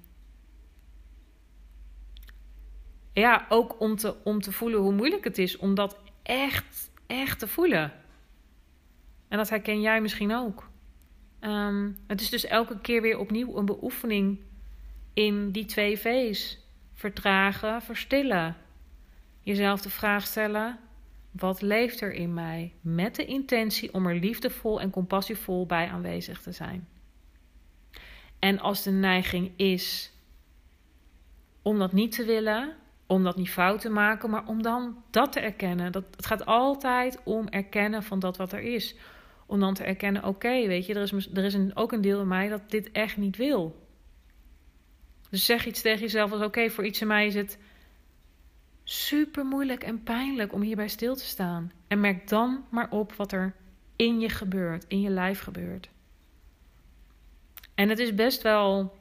ja, 3.14 3.46
ook 3.50 3.80
om 3.80 3.96
te, 3.96 4.16
om 4.24 4.42
te 4.42 4.52
voelen 4.52 4.80
hoe 4.80 4.94
moeilijk 4.94 5.24
het 5.24 5.38
is 5.38 5.58
om 5.58 5.76
dat 5.76 5.98
echt, 6.24 6.90
echt 7.08 7.40
te 7.40 7.48
voelen. 7.48 7.92
En 9.28 9.38
dat 9.38 9.50
herken 9.50 9.82
jij 9.82 10.02
misschien 10.02 10.34
ook. 10.34 10.70
Um, 11.42 11.98
het 12.08 12.22
is 12.22 12.30
dus 12.30 12.46
elke 12.46 12.80
keer 12.80 13.02
weer 13.02 13.18
opnieuw 13.18 13.58
een 13.58 13.66
beoefening 13.66 14.40
in 15.14 15.52
die 15.52 15.66
twee 15.66 15.98
V's. 15.98 16.66
Vertragen, 16.94 17.82
verstillen. 17.82 18.56
Jezelf 19.44 19.82
de 19.82 19.90
vraag 19.90 20.26
stellen: 20.26 20.80
wat 21.32 21.62
leeft 21.62 22.02
er 22.02 22.14
in 22.14 22.34
mij? 22.34 22.74
Met 22.82 23.16
de 23.16 23.26
intentie 23.26 23.94
om 23.94 24.08
er 24.08 24.16
liefdevol 24.16 24.82
en 24.82 24.90
compassievol 24.90 25.66
bij 25.66 25.88
aanwezig 25.88 26.42
te 26.42 26.52
zijn. 26.52 26.88
En 28.40 28.60
als 28.60 28.84
de 28.84 28.92
neiging 28.92 29.52
is 29.56 30.12
om 31.62 31.80
dat 31.80 31.94
niet 31.94 32.12
te 32.12 32.26
willen, 32.26 32.76
om 33.08 33.24
dat 33.24 33.36
niet 33.36 33.50
fout 33.50 33.82
te 33.82 33.90
maken, 33.90 34.30
maar 34.30 34.46
om 34.46 34.62
dan 34.62 35.04
dat 35.10 35.32
te 35.32 35.40
erkennen. 35.40 35.92
Dat, 35.92 36.04
het 36.16 36.26
gaat 36.26 36.46
altijd 36.46 37.20
om 37.24 37.48
erkennen 37.48 38.04
van 38.04 38.20
dat 38.20 38.38
wat 38.38 38.54
er 38.54 38.62
is 38.62 38.96
Om 39.46 39.60
dan 39.60 39.74
te 39.74 39.84
erkennen: 39.84 40.24
oké, 40.24 40.68
weet 40.68 40.86
je, 40.86 40.94
er 40.94 41.02
is, 41.02 41.30
er 41.34 41.44
is 41.44 41.76
ook 41.76 41.92
een 41.92 42.02
deel 42.02 42.22
in 42.22 42.28
mij 42.28 42.48
dat 42.48 42.70
dit 42.70 42.92
echt 42.92 43.18
niet 43.18 43.38
wil. 43.38 43.86
Dus 45.30 45.46
zeg 45.46 45.66
iets 45.66 45.82
tegen 45.82 46.00
jezelf 46.00 46.32
als: 46.32 46.42
oké, 46.42 46.70
voor 46.70 46.86
iets 46.86 47.02
in 47.02 47.08
mij 47.08 47.26
is 47.26 47.36
het 47.36 47.58
super 48.84 49.46
moeilijk 49.46 49.84
en 49.84 50.04
pijnlijk 50.04 50.54
om 50.54 50.62
hierbij 50.62 50.88
stil 50.88 51.16
te 51.16 51.26
staan. 51.26 51.72
En 51.88 52.00
merk 52.00 52.28
dan 52.28 52.66
maar 52.70 52.90
op 52.90 53.14
wat 53.14 53.32
er 53.32 53.56
in 53.96 54.20
je 54.20 54.30
gebeurt, 54.30 54.86
in 54.88 55.02
je 55.02 55.10
lijf 55.10 55.40
gebeurt. 55.40 55.90
En 57.76 57.90
het 57.90 58.00
is 58.00 58.14
best 58.14 58.42
wel, 58.42 58.98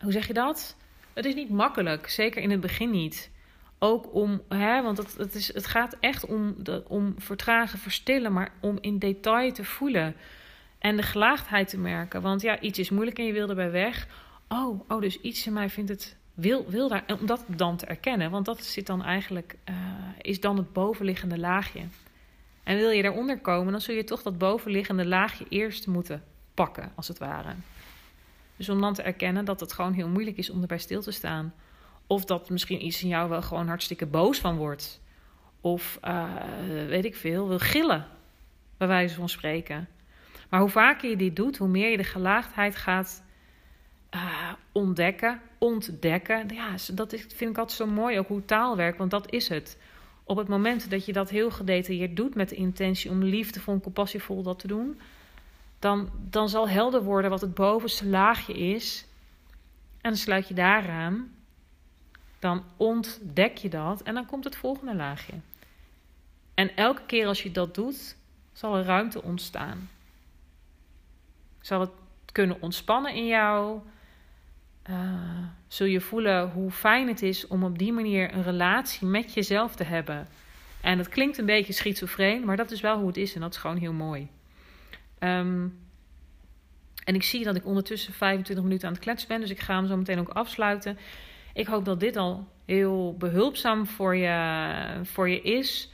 hoe 0.00 0.12
zeg 0.12 0.26
je 0.26 0.32
dat? 0.32 0.76
Het 1.12 1.24
is 1.24 1.34
niet 1.34 1.50
makkelijk, 1.50 2.08
zeker 2.08 2.42
in 2.42 2.50
het 2.50 2.60
begin 2.60 2.90
niet. 2.90 3.30
Ook 3.78 4.14
om, 4.14 4.42
hè, 4.48 4.82
want 4.82 4.98
het, 4.98 5.16
het, 5.16 5.34
is, 5.34 5.54
het 5.54 5.66
gaat 5.66 5.96
echt 6.00 6.26
om, 6.26 6.54
de, 6.58 6.84
om 6.88 7.14
vertragen, 7.18 7.78
verstillen, 7.78 8.32
maar 8.32 8.52
om 8.60 8.78
in 8.80 8.98
detail 8.98 9.52
te 9.52 9.64
voelen. 9.64 10.14
En 10.78 10.96
de 10.96 11.02
gelaagdheid 11.02 11.68
te 11.68 11.78
merken. 11.78 12.22
Want 12.22 12.42
ja, 12.42 12.60
iets 12.60 12.78
is 12.78 12.90
moeilijk 12.90 13.18
en 13.18 13.24
je 13.24 13.32
wil 13.32 13.48
erbij 13.48 13.70
weg. 13.70 14.06
Oh, 14.48 14.80
oh, 14.88 15.00
dus 15.00 15.20
iets 15.20 15.46
in 15.46 15.52
mij 15.52 15.70
vindt 15.70 15.90
het 15.90 16.16
wil, 16.34 16.66
wil 16.68 16.88
daar, 16.88 17.04
om 17.20 17.26
dat 17.26 17.44
dan 17.46 17.76
te 17.76 17.86
erkennen, 17.86 18.30
want 18.30 18.44
dat 18.44 18.64
zit 18.64 18.86
dan 18.86 19.04
eigenlijk, 19.04 19.56
uh, 19.70 19.76
is 20.20 20.40
dan 20.40 20.56
het 20.56 20.72
bovenliggende 20.72 21.38
laagje. 21.38 21.80
En 22.62 22.76
wil 22.76 22.90
je 22.90 23.02
daaronder 23.02 23.38
komen, 23.38 23.72
dan 23.72 23.80
zul 23.80 23.94
je 23.94 24.04
toch 24.04 24.22
dat 24.22 24.38
bovenliggende 24.38 25.06
laagje 25.06 25.46
eerst 25.48 25.86
moeten 25.86 26.24
pakken, 26.54 26.92
als 26.94 27.08
het 27.08 27.18
ware. 27.18 27.54
Dus 28.62 28.74
om 28.74 28.80
dan 28.80 28.94
te 28.94 29.02
erkennen 29.02 29.44
dat 29.44 29.60
het 29.60 29.72
gewoon 29.72 29.92
heel 29.92 30.08
moeilijk 30.08 30.36
is 30.36 30.50
om 30.50 30.60
erbij 30.60 30.78
stil 30.78 31.02
te 31.02 31.10
staan. 31.10 31.54
Of 32.06 32.24
dat 32.24 32.50
misschien 32.50 32.84
iets 32.84 33.02
in 33.02 33.08
jou 33.08 33.28
wel 33.28 33.42
gewoon 33.42 33.68
hartstikke 33.68 34.06
boos 34.06 34.38
van 34.38 34.56
wordt. 34.56 35.00
Of 35.60 35.98
uh, 36.04 36.24
weet 36.88 37.04
ik 37.04 37.16
veel, 37.16 37.48
wil 37.48 37.58
gillen, 37.58 38.06
bij 38.76 38.86
wijze 38.86 39.14
van 39.14 39.28
spreken. 39.28 39.88
Maar 40.50 40.60
hoe 40.60 40.68
vaker 40.68 41.10
je 41.10 41.16
dit 41.16 41.36
doet, 41.36 41.56
hoe 41.56 41.68
meer 41.68 41.90
je 41.90 41.96
de 41.96 42.04
gelaagdheid 42.04 42.76
gaat 42.76 43.24
uh, 44.14 44.52
ontdekken, 44.72 45.40
ontdekken. 45.58 46.48
Ja, 46.54 46.74
dat 46.92 47.12
is, 47.12 47.20
vind 47.20 47.50
ik 47.50 47.58
altijd 47.58 47.78
zo 47.78 47.86
mooi, 47.86 48.18
ook 48.18 48.28
hoe 48.28 48.44
taal 48.44 48.76
werkt, 48.76 48.98
want 48.98 49.10
dat 49.10 49.32
is 49.32 49.48
het. 49.48 49.78
Op 50.24 50.36
het 50.36 50.48
moment 50.48 50.90
dat 50.90 51.06
je 51.06 51.12
dat 51.12 51.30
heel 51.30 51.50
gedetailleerd 51.50 52.16
doet 52.16 52.34
met 52.34 52.48
de 52.48 52.56
intentie 52.56 53.10
om 53.10 53.22
liefdevol 53.22 53.74
en 53.74 53.80
compassievol 53.80 54.42
dat 54.42 54.58
te 54.58 54.66
doen, 54.66 55.00
dan, 55.82 56.10
dan 56.30 56.48
zal 56.48 56.68
helder 56.68 57.02
worden 57.02 57.30
wat 57.30 57.40
het 57.40 57.54
bovenste 57.54 58.06
laagje 58.06 58.52
is. 58.54 59.06
En 60.00 60.10
dan 60.10 60.16
sluit 60.16 60.48
je 60.48 60.54
daaraan. 60.54 61.34
Dan 62.38 62.64
ontdek 62.76 63.56
je 63.56 63.68
dat 63.68 64.02
en 64.02 64.14
dan 64.14 64.26
komt 64.26 64.44
het 64.44 64.56
volgende 64.56 64.94
laagje. 64.94 65.32
En 66.54 66.76
elke 66.76 67.02
keer 67.06 67.26
als 67.26 67.42
je 67.42 67.50
dat 67.50 67.74
doet, 67.74 68.16
zal 68.52 68.76
er 68.76 68.84
ruimte 68.84 69.22
ontstaan. 69.22 69.90
Zal 71.60 71.80
het 71.80 71.90
kunnen 72.32 72.60
ontspannen 72.60 73.14
in 73.14 73.26
jou? 73.26 73.80
uh, 74.90 74.96
zul 75.68 75.86
je 75.86 76.00
voelen 76.00 76.50
hoe 76.50 76.70
fijn 76.70 77.08
het 77.08 77.22
is 77.22 77.46
om 77.46 77.64
op 77.64 77.78
die 77.78 77.92
manier 77.92 78.34
een 78.34 78.42
relatie 78.42 79.06
met 79.06 79.34
jezelf 79.34 79.74
te 79.74 79.84
hebben. 79.84 80.28
En 80.80 80.96
dat 80.96 81.08
klinkt 81.08 81.38
een 81.38 81.46
beetje 81.46 81.72
schizofreen, 81.72 82.44
maar 82.44 82.56
dat 82.56 82.70
is 82.70 82.80
wel 82.80 82.98
hoe 82.98 83.06
het 83.06 83.16
is 83.16 83.34
en 83.34 83.40
dat 83.40 83.54
is 83.54 83.60
gewoon 83.60 83.76
heel 83.76 83.92
mooi. 83.92 84.28
Um, 85.24 85.80
en 87.04 87.14
ik 87.14 87.22
zie 87.22 87.44
dat 87.44 87.56
ik 87.56 87.66
ondertussen 87.66 88.12
25 88.12 88.64
minuten 88.64 88.88
aan 88.88 88.94
het 88.94 89.02
kletsen 89.02 89.28
ben, 89.28 89.40
dus 89.40 89.50
ik 89.50 89.60
ga 89.60 89.74
hem 89.74 89.86
zo 89.86 89.96
meteen 89.96 90.18
ook 90.18 90.28
afsluiten. 90.28 90.98
Ik 91.54 91.66
hoop 91.66 91.84
dat 91.84 92.00
dit 92.00 92.16
al 92.16 92.48
heel 92.64 93.16
behulpzaam 93.18 93.86
voor 93.86 94.16
je, 94.16 95.00
voor 95.02 95.28
je 95.28 95.40
is. 95.40 95.90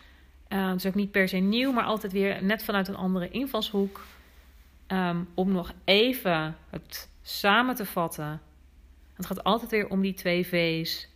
Uh, 0.49 0.69
het 0.69 0.77
is 0.77 0.87
ook 0.87 0.95
niet 0.95 1.11
per 1.11 1.29
se 1.29 1.37
nieuw, 1.37 1.73
maar 1.73 1.85
altijd 1.85 2.13
weer 2.13 2.45
net 2.45 2.65
vanuit 2.65 2.89
een 2.89 2.97
andere 2.97 3.29
invalshoek. 3.31 4.05
Um, 4.93 5.29
om 5.35 5.53
nog 5.53 5.73
even 5.85 6.57
het 6.71 7.11
samen 7.23 7.75
te 7.75 7.85
vatten 7.85 8.41
het 9.19 9.27
gaat 9.27 9.45
altijd 9.45 9.71
weer 9.71 9.89
om 9.89 10.01
die 10.01 10.15
twee 10.15 10.47
V's. 10.47 11.09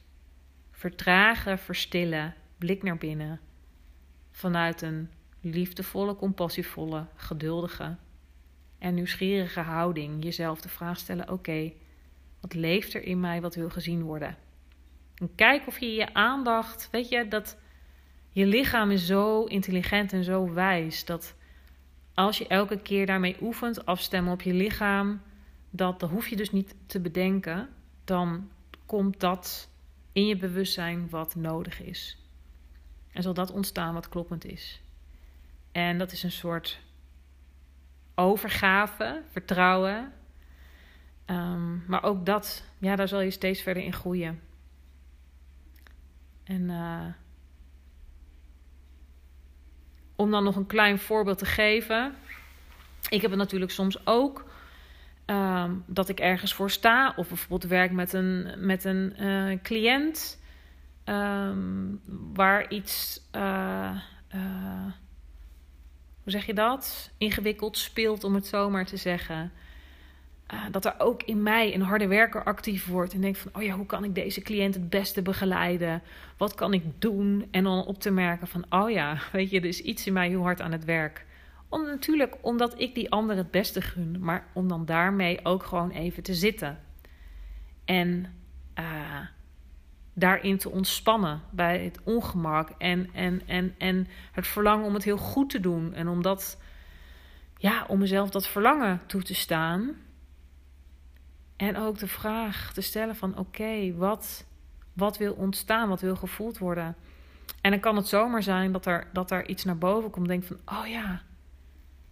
Vertragen, 0.70 1.58
verstillen, 1.58 2.34
blik 2.58 2.82
naar 2.82 2.96
binnen. 2.96 3.40
Vanuit 4.30 4.82
een 4.82 5.10
liefdevolle, 5.42 6.16
compassievolle, 6.16 7.06
geduldige 7.14 7.96
en 8.78 8.94
nieuwsgierige 8.94 9.60
houding 9.60 10.24
jezelf 10.24 10.60
de 10.60 10.68
vraag 10.68 10.98
stellen: 10.98 11.30
oké, 11.30 11.72
wat 12.40 12.54
leeft 12.54 12.94
er 12.94 13.02
in 13.02 13.20
mij 13.20 13.40
wat 13.40 13.54
wil 13.54 13.70
gezien 13.70 14.02
worden? 14.02 14.36
En 15.14 15.34
kijk 15.34 15.66
of 15.66 15.78
je 15.78 15.94
je 15.94 16.14
aandacht, 16.14 16.88
weet 16.90 17.08
je, 17.08 17.28
dat 17.28 17.58
je 18.30 18.46
lichaam 18.46 18.90
is 18.90 19.06
zo 19.06 19.44
intelligent 19.44 20.12
en 20.12 20.24
zo 20.24 20.52
wijs 20.52 21.04
dat 21.04 21.34
als 22.14 22.38
je 22.38 22.46
elke 22.46 22.78
keer 22.78 23.06
daarmee 23.06 23.36
oefent, 23.40 23.86
afstemmen 23.86 24.32
op 24.32 24.42
je 24.42 24.52
lichaam, 24.52 25.20
dat, 25.70 26.00
dat 26.00 26.10
hoef 26.10 26.28
je 26.28 26.36
dus 26.36 26.52
niet 26.52 26.74
te 26.86 27.00
bedenken 27.00 27.68
dan 28.04 28.50
komt 28.86 29.20
dat 29.20 29.68
in 30.12 30.26
je 30.26 30.36
bewustzijn 30.36 31.08
wat 31.10 31.34
nodig 31.34 31.82
is. 31.82 32.18
En 33.12 33.22
zal 33.22 33.34
dat 33.34 33.50
ontstaan 33.50 33.94
wat 33.94 34.08
kloppend 34.08 34.44
is. 34.44 34.82
En 35.72 35.98
dat 35.98 36.12
is 36.12 36.22
een 36.22 36.32
soort 36.32 36.80
overgave, 38.14 39.22
vertrouwen. 39.30 40.12
Um, 41.26 41.84
maar 41.86 42.02
ook 42.02 42.26
dat, 42.26 42.64
ja, 42.78 42.96
daar 42.96 43.08
zal 43.08 43.20
je 43.20 43.30
steeds 43.30 43.62
verder 43.62 43.82
in 43.82 43.92
groeien. 43.92 44.40
En 46.44 46.62
uh, 46.62 47.06
om 50.16 50.30
dan 50.30 50.44
nog 50.44 50.56
een 50.56 50.66
klein 50.66 50.98
voorbeeld 50.98 51.38
te 51.38 51.44
geven. 51.44 52.14
Ik 53.08 53.22
heb 53.22 53.30
het 53.30 53.40
natuurlijk 53.40 53.72
soms 53.72 54.06
ook 54.06 54.50
Ehm, 55.24 55.74
dat 55.86 56.08
ik 56.08 56.20
ergens 56.20 56.54
voor 56.54 56.70
sta. 56.70 57.12
Of 57.16 57.28
bijvoorbeeld 57.28 57.70
werk 57.70 57.92
met 57.92 58.12
een, 58.12 58.54
met 58.58 58.84
een 58.84 59.14
uh, 59.20 59.58
cliënt. 59.62 60.40
Um, 61.04 62.00
waar 62.34 62.70
iets. 62.70 63.20
Uh, 63.36 63.96
hoe 66.22 66.32
zeg 66.32 66.46
je 66.46 66.54
dat? 66.54 67.10
Ingewikkeld 67.18 67.78
speelt, 67.78 68.24
om 68.24 68.34
het 68.34 68.46
zo 68.46 68.70
maar 68.70 68.86
te 68.86 68.96
zeggen. 68.96 69.52
dat 70.70 70.84
er 70.84 70.94
ook 70.98 71.22
in 71.22 71.42
mij 71.42 71.74
een 71.74 71.82
harde 71.82 72.06
werker 72.06 72.44
actief 72.44 72.86
wordt. 72.86 73.12
En 73.12 73.20
denk 73.20 73.36
van: 73.36 73.50
oh 73.54 73.62
ja, 73.62 73.74
hoe 73.76 73.86
kan 73.86 74.04
ik 74.04 74.14
deze 74.14 74.40
cliënt 74.40 74.74
het 74.74 74.90
beste 74.90 75.22
begeleiden? 75.22 76.02
Wat 76.36 76.54
kan 76.54 76.72
ik 76.74 76.82
doen? 76.98 77.48
En 77.50 77.64
dan 77.64 77.86
op 77.86 78.00
te 78.00 78.10
merken 78.10 78.46
van: 78.46 78.64
oh 78.68 78.90
ja, 78.90 79.18
weet 79.32 79.50
je, 79.50 79.58
er 79.60 79.64
is 79.64 79.80
iets 79.80 80.06
in 80.06 80.12
mij 80.12 80.28
heel 80.28 80.42
hard 80.42 80.60
aan 80.60 80.72
het 80.72 80.84
werk. 80.84 81.24
Om, 81.68 81.84
natuurlijk 81.86 82.36
omdat 82.40 82.80
ik 82.80 82.94
die 82.94 83.10
ander 83.10 83.36
het 83.36 83.50
beste 83.50 83.80
gun, 83.80 84.16
maar 84.20 84.46
om 84.52 84.68
dan 84.68 84.84
daarmee 84.84 85.44
ook 85.44 85.62
gewoon 85.62 85.90
even 85.90 86.22
te 86.22 86.34
zitten. 86.34 86.78
En 87.84 88.34
uh, 88.78 88.84
daarin 90.12 90.58
te 90.58 90.70
ontspannen 90.70 91.40
bij 91.50 91.84
het 91.84 91.98
ongemak 92.04 92.70
en, 92.78 93.10
en, 93.14 93.42
en, 93.46 93.74
en 93.78 94.08
het 94.32 94.46
verlangen 94.46 94.86
om 94.86 94.94
het 94.94 95.04
heel 95.04 95.16
goed 95.16 95.50
te 95.50 95.60
doen. 95.60 95.94
En 95.94 96.08
om 96.08 96.22
dat, 96.22 96.60
ja, 97.56 97.84
om 97.88 97.98
mezelf 97.98 98.30
dat 98.30 98.48
verlangen 98.48 99.00
toe 99.06 99.22
te 99.22 99.34
staan. 99.34 99.90
En 101.56 101.76
ook 101.76 101.98
de 101.98 102.08
vraag 102.08 102.72
te 102.72 102.80
stellen 102.80 103.16
van 103.16 103.38
oké, 103.38 103.94
wat, 103.94 104.46
wat 104.92 105.18
wil 105.18 105.32
ontstaan, 105.32 105.88
wat 105.88 106.00
wil 106.00 106.16
gevoeld 106.16 106.58
worden? 106.58 106.96
En 107.60 107.70
dan 107.70 107.80
kan 107.80 107.96
het 107.96 108.06
zomaar 108.06 108.42
zijn 108.42 108.72
dat 108.72 108.86
er, 108.86 109.06
dat 109.12 109.30
er 109.30 109.48
iets 109.48 109.64
naar 109.64 109.78
boven 109.78 110.10
komt. 110.10 110.28
Denk 110.28 110.44
van, 110.44 110.58
oh 110.64 110.86
ja, 110.86 111.22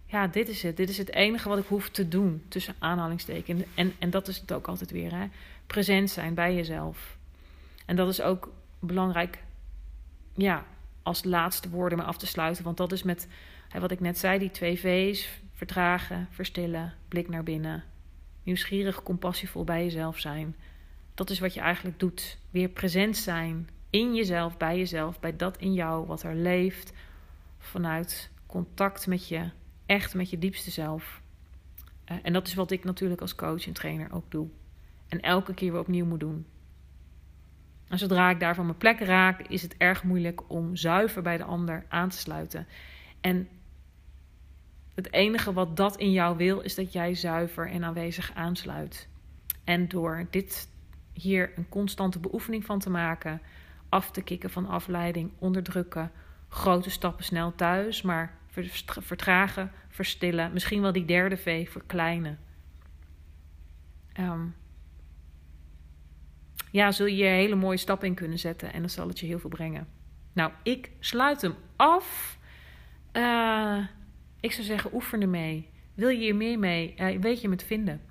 ja, 0.05 0.27
dit 0.27 0.49
is 0.49 0.63
het. 0.63 0.77
Dit 0.77 0.89
is 0.89 0.97
het 0.97 1.13
enige 1.13 1.49
wat 1.49 1.57
ik 1.57 1.65
hoef 1.67 1.89
te 1.89 2.07
doen. 2.07 2.43
Tussen 2.47 2.75
aanhalingstekens. 2.79 3.63
En, 3.75 3.93
en 3.99 4.09
dat 4.09 4.27
is 4.27 4.37
het 4.37 4.51
ook 4.51 4.67
altijd 4.67 4.91
weer. 4.91 5.11
Hè? 5.11 5.25
Present 5.67 6.09
zijn 6.09 6.33
bij 6.33 6.55
jezelf. 6.55 7.17
En 7.91 7.97
dat 7.97 8.09
is 8.09 8.21
ook 8.21 8.53
belangrijk. 8.79 9.43
Ja, 10.33 10.65
als 11.03 11.23
laatste 11.23 11.69
woorden 11.69 11.97
maar 11.97 12.07
af 12.07 12.17
te 12.17 12.25
sluiten. 12.25 12.63
Want 12.63 12.77
dat 12.77 12.91
is 12.91 13.03
met 13.03 13.27
wat 13.79 13.91
ik 13.91 13.99
net 13.99 14.17
zei. 14.17 14.39
Die 14.39 14.51
twee 14.51 14.79
V's. 14.79 15.41
Vertragen, 15.53 16.27
verstillen, 16.29 16.93
blik 17.07 17.29
naar 17.29 17.43
binnen. 17.43 17.83
Nieuwsgierig, 18.43 19.03
compassievol 19.03 19.63
bij 19.63 19.83
jezelf 19.83 20.19
zijn. 20.19 20.55
Dat 21.13 21.29
is 21.29 21.39
wat 21.39 21.53
je 21.53 21.59
eigenlijk 21.59 21.99
doet. 21.99 22.37
Weer 22.49 22.69
present 22.69 23.17
zijn 23.17 23.69
in 23.89 24.15
jezelf, 24.15 24.57
bij 24.57 24.77
jezelf, 24.77 25.19
bij 25.19 25.35
dat 25.35 25.57
in 25.57 25.73
jou 25.73 26.05
wat 26.05 26.23
er 26.23 26.35
leeft. 26.35 26.93
Vanuit 27.57 28.29
contact 28.45 29.07
met 29.07 29.27
je 29.27 29.49
echt 29.85 30.13
met 30.13 30.29
je 30.29 30.39
diepste 30.39 30.71
zelf. 30.71 31.21
Uh, 32.11 32.17
en 32.21 32.33
dat 32.33 32.47
is 32.47 32.53
wat 32.53 32.71
ik 32.71 32.83
natuurlijk 32.83 33.21
als 33.21 33.35
coach 33.35 33.67
en 33.67 33.73
trainer 33.73 34.11
ook 34.11 34.31
doe. 34.31 34.47
En 35.07 35.21
elke 35.21 35.53
keer 35.53 35.71
weer 35.71 35.81
opnieuw 35.81 36.05
moet 36.05 36.19
doen. 36.19 36.45
En 37.91 37.97
zodra 37.97 38.29
ik 38.29 38.39
daar 38.39 38.55
van 38.55 38.65
mijn 38.65 38.77
plek 38.77 38.99
raak, 38.99 39.41
is 39.41 39.61
het 39.61 39.77
erg 39.77 40.03
moeilijk 40.03 40.49
om 40.49 40.75
zuiver 40.75 41.21
bij 41.21 41.37
de 41.37 41.43
ander 41.43 41.85
aan 41.89 42.09
te 42.09 42.17
sluiten. 42.17 42.67
En 43.21 43.47
het 44.95 45.13
enige 45.13 45.53
wat 45.53 45.77
dat 45.77 45.97
in 45.97 46.11
jou 46.11 46.37
wil, 46.37 46.59
is 46.59 46.75
dat 46.75 46.93
jij 46.93 47.15
zuiver 47.15 47.69
en 47.69 47.83
aanwezig 47.83 48.31
aansluit. 48.35 49.07
En 49.63 49.87
door 49.87 50.27
dit 50.29 50.69
hier 51.13 51.51
een 51.55 51.69
constante 51.69 52.19
beoefening 52.19 52.65
van 52.65 52.79
te 52.79 52.89
maken, 52.89 53.41
af 53.89 54.11
te 54.11 54.21
kicken 54.21 54.49
van 54.49 54.67
afleiding, 54.67 55.31
onderdrukken, 55.39 56.11
grote 56.47 56.89
stappen 56.89 57.25
snel 57.25 57.55
thuis, 57.55 58.01
maar 58.01 58.37
vertragen, 59.01 59.71
verstillen. 59.87 60.53
Misschien 60.53 60.81
wel 60.81 60.91
die 60.91 61.05
derde 61.05 61.37
V, 61.37 61.69
verkleinen. 61.69 62.39
Um, 64.19 64.55
ja, 66.71 66.91
zul 66.91 67.05
je 67.05 67.23
hele 67.23 67.55
mooie 67.55 67.77
stap 67.77 68.03
in 68.03 68.13
kunnen 68.13 68.39
zetten 68.39 68.73
en 68.73 68.79
dan 68.79 68.89
zal 68.89 69.07
het 69.07 69.19
je 69.19 69.25
heel 69.25 69.39
veel 69.39 69.49
brengen. 69.49 69.87
Nou, 70.33 70.51
ik 70.63 70.91
sluit 70.99 71.41
hem 71.41 71.55
af. 71.75 72.37
Uh, 73.13 73.77
ik 74.39 74.51
zou 74.51 74.65
zeggen, 74.65 74.93
oefen 74.93 75.21
ermee. 75.21 75.69
Wil 75.93 76.09
je 76.09 76.17
hier 76.17 76.35
meer 76.35 76.59
mee? 76.59 76.95
Uh, 76.97 77.19
weet 77.19 77.41
je 77.41 77.49
me 77.49 77.57
vinden. 77.65 78.01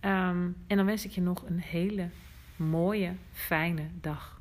Um, 0.00 0.56
en 0.66 0.76
dan 0.76 0.86
wens 0.86 1.04
ik 1.04 1.10
je 1.10 1.20
nog 1.20 1.44
een 1.46 1.60
hele 1.60 2.08
mooie, 2.56 3.14
fijne 3.32 3.88
dag. 4.00 4.37